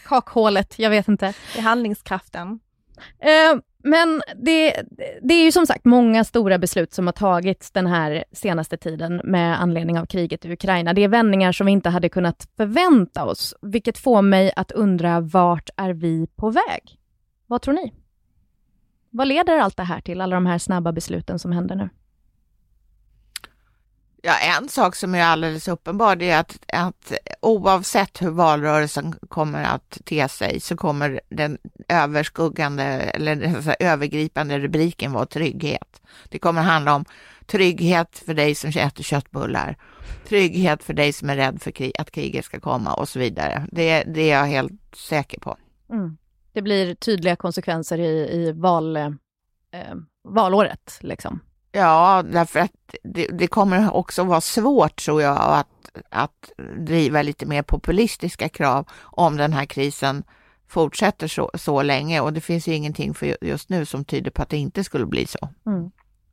Kakhålet, 0.04 0.78
jag 0.78 0.90
vet 0.90 1.08
inte. 1.08 1.34
Det 1.52 1.58
är 1.58 1.62
handlingskraften. 1.62 2.60
Eh, 3.18 3.60
men 3.82 4.22
det, 4.36 4.82
det 5.22 5.34
är 5.34 5.44
ju 5.44 5.52
som 5.52 5.66
sagt 5.66 5.84
många 5.84 6.24
stora 6.24 6.58
beslut 6.58 6.92
som 6.92 7.06
har 7.06 7.12
tagits 7.12 7.70
den 7.70 7.86
här 7.86 8.24
senaste 8.32 8.76
tiden 8.76 9.20
med 9.24 9.62
anledning 9.62 9.98
av 9.98 10.06
kriget 10.06 10.44
i 10.44 10.52
Ukraina. 10.52 10.92
Det 10.92 11.04
är 11.04 11.08
vändningar 11.08 11.52
som 11.52 11.66
vi 11.66 11.72
inte 11.72 11.88
hade 11.88 12.08
kunnat 12.08 12.48
förvänta 12.56 13.24
oss, 13.24 13.54
vilket 13.62 13.98
får 13.98 14.22
mig 14.22 14.52
att 14.56 14.72
undra 14.72 15.20
vart 15.20 15.70
är 15.76 15.90
vi 15.90 16.26
på 16.36 16.50
väg? 16.50 16.98
Vad 17.46 17.62
tror 17.62 17.74
ni? 17.74 17.94
Vad 19.10 19.28
leder 19.28 19.58
allt 19.58 19.76
det 19.76 19.82
här 19.82 20.00
till, 20.00 20.20
alla 20.20 20.36
de 20.36 20.46
här 20.46 20.58
snabba 20.58 20.92
besluten 20.92 21.38
som 21.38 21.52
händer 21.52 21.74
nu? 21.74 21.88
Ja, 24.22 24.34
en 24.58 24.68
sak 24.68 24.96
som 24.96 25.14
är 25.14 25.24
alldeles 25.24 25.68
uppenbar 25.68 26.16
det 26.16 26.30
är 26.30 26.40
att, 26.40 26.58
att 26.72 27.12
oavsett 27.40 28.22
hur 28.22 28.30
valrörelsen 28.30 29.14
kommer 29.28 29.64
att 29.64 29.98
te 30.04 30.28
sig 30.28 30.60
så 30.60 30.76
kommer 30.76 31.20
den 31.28 31.58
överskuggande 31.88 32.84
eller 32.84 33.36
den 33.36 33.54
här 33.54 33.76
övergripande 33.80 34.58
rubriken 34.58 35.12
vara 35.12 35.26
trygghet. 35.26 36.02
Det 36.28 36.38
kommer 36.38 36.62
handla 36.62 36.94
om 36.94 37.04
trygghet 37.46 38.22
för 38.26 38.34
dig 38.34 38.54
som 38.54 38.70
äter 38.70 39.04
köttbullar, 39.04 39.76
trygghet 40.28 40.84
för 40.84 40.94
dig 40.94 41.12
som 41.12 41.30
är 41.30 41.36
rädd 41.36 41.62
för 41.62 41.70
krig, 41.70 41.92
att 41.98 42.10
kriget 42.10 42.44
ska 42.44 42.60
komma 42.60 42.94
och 42.94 43.08
så 43.08 43.18
vidare. 43.18 43.66
Det, 43.72 44.02
det 44.02 44.30
är 44.30 44.38
jag 44.38 44.46
helt 44.46 44.96
säker 44.96 45.40
på. 45.40 45.56
Mm. 45.90 46.16
Det 46.52 46.62
blir 46.62 46.94
tydliga 46.94 47.36
konsekvenser 47.36 47.98
i, 47.98 48.30
i 48.32 48.52
val, 48.52 48.96
eh, 48.96 49.06
valåret. 50.24 50.98
Liksom. 51.00 51.40
Ja, 51.72 52.22
därför 52.32 52.60
att 52.60 52.94
det, 53.02 53.26
det 53.26 53.46
kommer 53.46 53.94
också 53.94 54.24
vara 54.24 54.40
svårt 54.40 54.96
tror 54.96 55.22
jag 55.22 55.38
att, 55.40 55.68
att 56.08 56.50
driva 56.78 57.22
lite 57.22 57.46
mer 57.46 57.62
populistiska 57.62 58.48
krav 58.48 58.88
om 59.02 59.36
den 59.36 59.52
här 59.52 59.64
krisen 59.64 60.22
fortsätter 60.68 61.28
så, 61.28 61.50
så 61.54 61.82
länge 61.82 62.20
och 62.20 62.32
det 62.32 62.40
finns 62.40 62.68
ju 62.68 62.74
ingenting 62.74 63.14
för 63.14 63.36
just 63.40 63.68
nu 63.68 63.84
som 63.86 64.04
tyder 64.04 64.30
på 64.30 64.42
att 64.42 64.48
det 64.48 64.56
inte 64.56 64.84
skulle 64.84 65.06
bli 65.06 65.26
så. 65.26 65.48
Mm. 65.66 65.90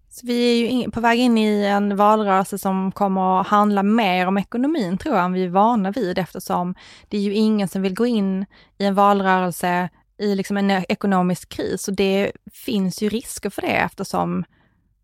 Så 0.09 0.27
vi 0.27 0.51
är 0.51 0.55
ju 0.55 0.67
in, 0.67 0.91
på 0.91 1.01
väg 1.01 1.19
in 1.19 1.37
i 1.37 1.65
en 1.65 1.95
valrörelse 1.95 2.57
som 2.57 2.91
kommer 2.91 3.41
att 3.41 3.47
handla 3.47 3.83
mer 3.83 4.27
om 4.27 4.37
ekonomin 4.37 4.97
tror 4.97 5.15
jag 5.15 5.25
än 5.25 5.33
vi 5.33 5.43
är 5.43 5.49
vana 5.49 5.91
vid 5.91 6.17
eftersom 6.17 6.75
det 7.07 7.17
är 7.17 7.21
ju 7.21 7.33
ingen 7.33 7.67
som 7.67 7.81
vill 7.81 7.93
gå 7.93 8.05
in 8.05 8.45
i 8.77 8.85
en 8.85 8.95
valrörelse 8.95 9.89
i 10.17 10.35
liksom 10.35 10.57
en 10.57 10.71
ekonomisk 10.71 11.49
kris 11.49 11.87
och 11.87 11.95
det 11.95 12.31
finns 12.53 13.01
ju 13.01 13.09
risker 13.09 13.49
för 13.49 13.61
det 13.61 13.67
eftersom 13.67 14.45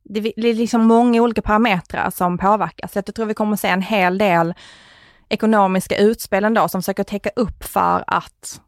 det 0.03 0.19
är 0.49 0.53
liksom 0.53 0.81
många 0.85 1.21
olika 1.21 1.41
parametrar 1.41 2.09
som 2.09 2.37
påverkas. 2.37 2.91
Så 2.91 2.97
jag 2.97 3.15
tror 3.15 3.25
vi 3.25 3.33
kommer 3.33 3.53
att 3.53 3.59
se 3.59 3.67
en 3.67 3.81
hel 3.81 4.17
del 4.17 4.53
ekonomiska 5.29 5.97
utspel 5.97 6.43
ändå 6.43 6.67
som 6.67 6.81
försöker 6.81 7.03
täcka 7.03 7.29
upp 7.35 7.63
för 7.63 8.03
att 8.07 8.61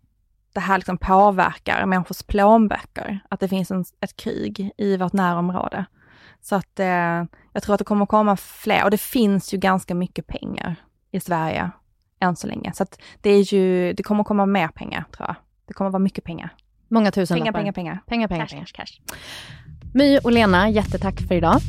det 0.54 0.60
här 0.60 0.78
liksom 0.78 0.98
påverkar 0.98 1.86
människors 1.86 2.24
plånböcker, 2.24 3.20
att 3.30 3.40
det 3.40 3.48
finns 3.48 3.72
en, 3.72 3.86
ett 4.02 4.16
krig 4.16 4.72
i 4.78 4.98
vårt 4.98 5.14
närområde. 5.14 5.86
Så 6.42 6.56
att 6.56 6.80
eh, 6.80 7.24
jag 7.54 7.64
tror 7.64 7.74
att 7.74 7.80
det 7.80 7.86
kommer 7.86 8.06
komma 8.06 8.38
fler 8.38 8.84
och 8.84 8.92
det 8.92 8.98
finns 9.02 9.54
ju 9.54 9.58
ganska 9.58 9.96
mycket 9.96 10.28
pengar 10.28 10.76
i 11.12 11.20
Sverige 11.20 11.72
än 12.20 12.36
så 12.36 12.48
länge. 12.48 12.74
Så 12.74 12.84
att 12.84 13.02
det 13.22 13.30
är 13.30 13.54
ju, 13.54 13.94
det 13.94 14.04
kommer 14.04 14.24
komma 14.24 14.46
mer 14.46 14.68
pengar 14.68 15.06
tror 15.12 15.28
jag. 15.28 15.36
Det 15.68 15.74
kommer 15.74 15.90
vara 15.92 16.00
mycket 16.00 16.24
pengar. 16.24 16.50
Många 16.88 17.12
tusen 17.12 17.38
Pengar, 17.38 17.52
pengar, 17.54 17.72
pengar. 17.72 18.00
pengar, 18.08 18.28
pengar, 18.28 18.46
Cash, 18.46 18.50
pengar. 18.52 18.66
cash, 18.66 18.86
cash. 18.86 19.16
My 19.96 20.18
och 20.18 20.32
Lena, 20.32 20.70
jättetack 20.70 21.22
för 21.28 21.36
idag. 21.36 21.62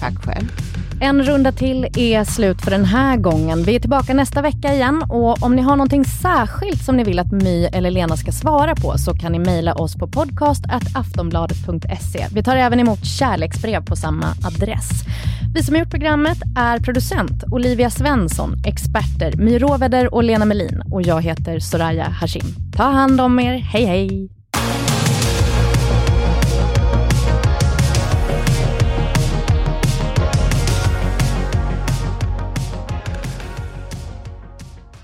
Tack 0.00 0.24
själv. 0.24 0.52
En 1.00 1.22
runda 1.22 1.52
till 1.52 1.88
är 1.96 2.24
slut 2.24 2.62
för 2.62 2.70
den 2.70 2.84
här 2.84 3.16
gången. 3.16 3.62
Vi 3.62 3.76
är 3.76 3.80
tillbaka 3.80 4.14
nästa 4.14 4.42
vecka 4.42 4.74
igen 4.74 5.02
och 5.08 5.42
om 5.42 5.56
ni 5.56 5.62
har 5.62 5.76
någonting 5.76 6.04
särskilt 6.04 6.84
som 6.84 6.96
ni 6.96 7.04
vill 7.04 7.18
att 7.18 7.32
My 7.32 7.64
eller 7.64 7.90
Lena 7.90 8.16
ska 8.16 8.32
svara 8.32 8.74
på 8.74 8.98
så 8.98 9.14
kan 9.14 9.32
ni 9.32 9.38
mejla 9.38 9.74
oss 9.74 9.96
på 9.96 10.08
podcast.aftonbladet.se. 10.08 12.26
Vi 12.34 12.42
tar 12.42 12.56
även 12.56 12.80
emot 12.80 13.04
kärleksbrev 13.04 13.84
på 13.84 13.96
samma 13.96 14.26
adress. 14.44 14.90
Vi 15.54 15.62
som 15.62 15.74
har 15.74 15.80
gjort 15.80 15.90
programmet 15.90 16.38
är 16.58 16.78
producent 16.78 17.44
Olivia 17.50 17.90
Svensson, 17.90 18.54
experter 18.66 19.36
My 19.36 19.58
Råväder 19.58 20.14
och 20.14 20.24
Lena 20.24 20.44
Melin 20.44 20.82
och 20.90 21.02
jag 21.02 21.22
heter 21.22 21.58
Soraya 21.58 22.04
Hashim. 22.04 22.46
Ta 22.76 22.84
hand 22.84 23.20
om 23.20 23.40
er. 23.40 23.58
Hej 23.58 23.84
hej! 23.84 24.43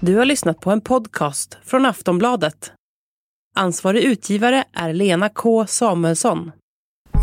Du 0.03 0.17
har 0.17 0.25
lyssnat 0.25 0.61
på 0.61 0.71
en 0.71 0.81
podcast 0.81 1.59
från 1.65 1.87
Aftonbladet. 1.87 2.73
Ansvarig 3.57 4.03
utgivare 4.03 4.65
är 4.73 4.93
Lena 4.93 5.29
K 5.29 5.67
Samuelsson. 5.67 6.53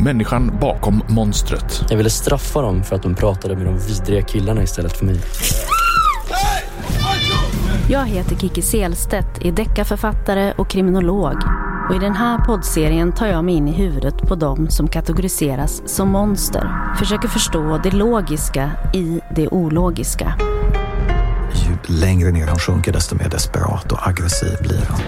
Människan 0.04 0.58
bakom 0.62 1.04
monstret. 1.10 1.86
Jag 1.90 1.98
ville 1.98 2.10
straffa 2.10 2.62
dem 2.62 2.84
för 2.84 2.96
att 2.96 3.04
de 3.04 3.16
pratade 3.16 3.56
med 3.56 3.66
de 3.66 3.78
vidriga 3.78 4.22
killarna 4.22 4.64
istället 4.64 4.98
för 4.98 5.06
mig. 5.06 5.20
Jag 7.90 8.06
heter 8.06 8.36
Kiki 8.36 8.62
Selstedt, 8.62 9.46
är 9.46 9.52
deckarförfattare 9.52 10.54
och 10.58 10.70
kriminolog. 10.70 11.36
Och 11.90 11.96
I 11.96 12.00
den 12.00 12.16
här 12.16 12.46
poddserien 12.46 13.14
tar 13.14 13.28
jag 13.28 13.46
mig 13.46 13.56
in 13.56 13.68
i 13.68 13.74
huvudet 13.74 14.18
på 14.18 14.36
dem 14.36 14.70
som 14.70 14.88
kategoriseras 14.88 15.82
som 15.86 16.10
monster. 16.10 16.96
Försöker 17.00 17.28
förstå 17.28 17.80
det 17.84 17.92
logiska 17.92 18.72
i 18.94 19.22
det 19.36 19.48
ologiska. 19.48 20.57
Längre 21.90 22.32
ner 22.32 22.48
han 22.48 22.60
sjunker 22.60 22.92
desto 22.92 23.16
mer 23.16 23.30
desperat 23.30 23.92
och 23.92 24.08
aggressiv 24.08 24.58
blir 24.62 24.86
han. 24.90 25.00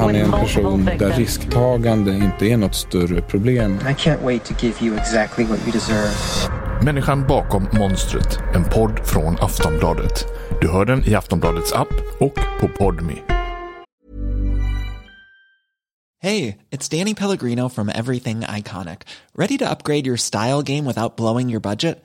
Han 0.00 0.14
är 0.14 0.24
en 0.24 0.30
person 0.30 0.84
där 0.98 1.12
risktagande 1.12 2.14
inte 2.14 2.46
är 2.46 2.56
något 2.56 2.74
större 2.74 3.22
problem. 3.22 3.74
I 3.74 3.94
can't 3.94 4.24
wait 4.24 4.44
to 4.44 4.54
give 4.60 4.74
you 4.86 4.96
exactly 4.96 5.44
what 5.44 5.58
you 5.62 5.72
deserve. 5.72 6.10
Människan 6.84 7.26
bakom 7.26 7.68
monstret. 7.72 8.38
En 8.54 8.64
podd 8.64 9.00
från 9.04 9.36
Aftonbladet. 9.40 10.26
Du 10.60 10.68
hör 10.68 10.84
den 10.84 11.04
i 11.04 11.14
Aftonbladets 11.14 11.72
app 11.72 11.92
och 12.20 12.34
på 12.60 12.68
Podmi. 12.68 13.22
Hey, 16.22 16.56
it's 16.70 16.98
Danny 16.98 17.14
Pellegrino 17.14 17.68
from 17.68 17.88
Everything 17.88 18.40
Iconic. 18.40 18.98
Ready 19.34 19.58
to 19.58 19.70
upgrade 19.70 20.06
your 20.06 20.16
style 20.16 20.62
game 20.62 20.84
without 20.84 21.16
blowing 21.16 21.52
your 21.52 21.60
budget? 21.60 22.04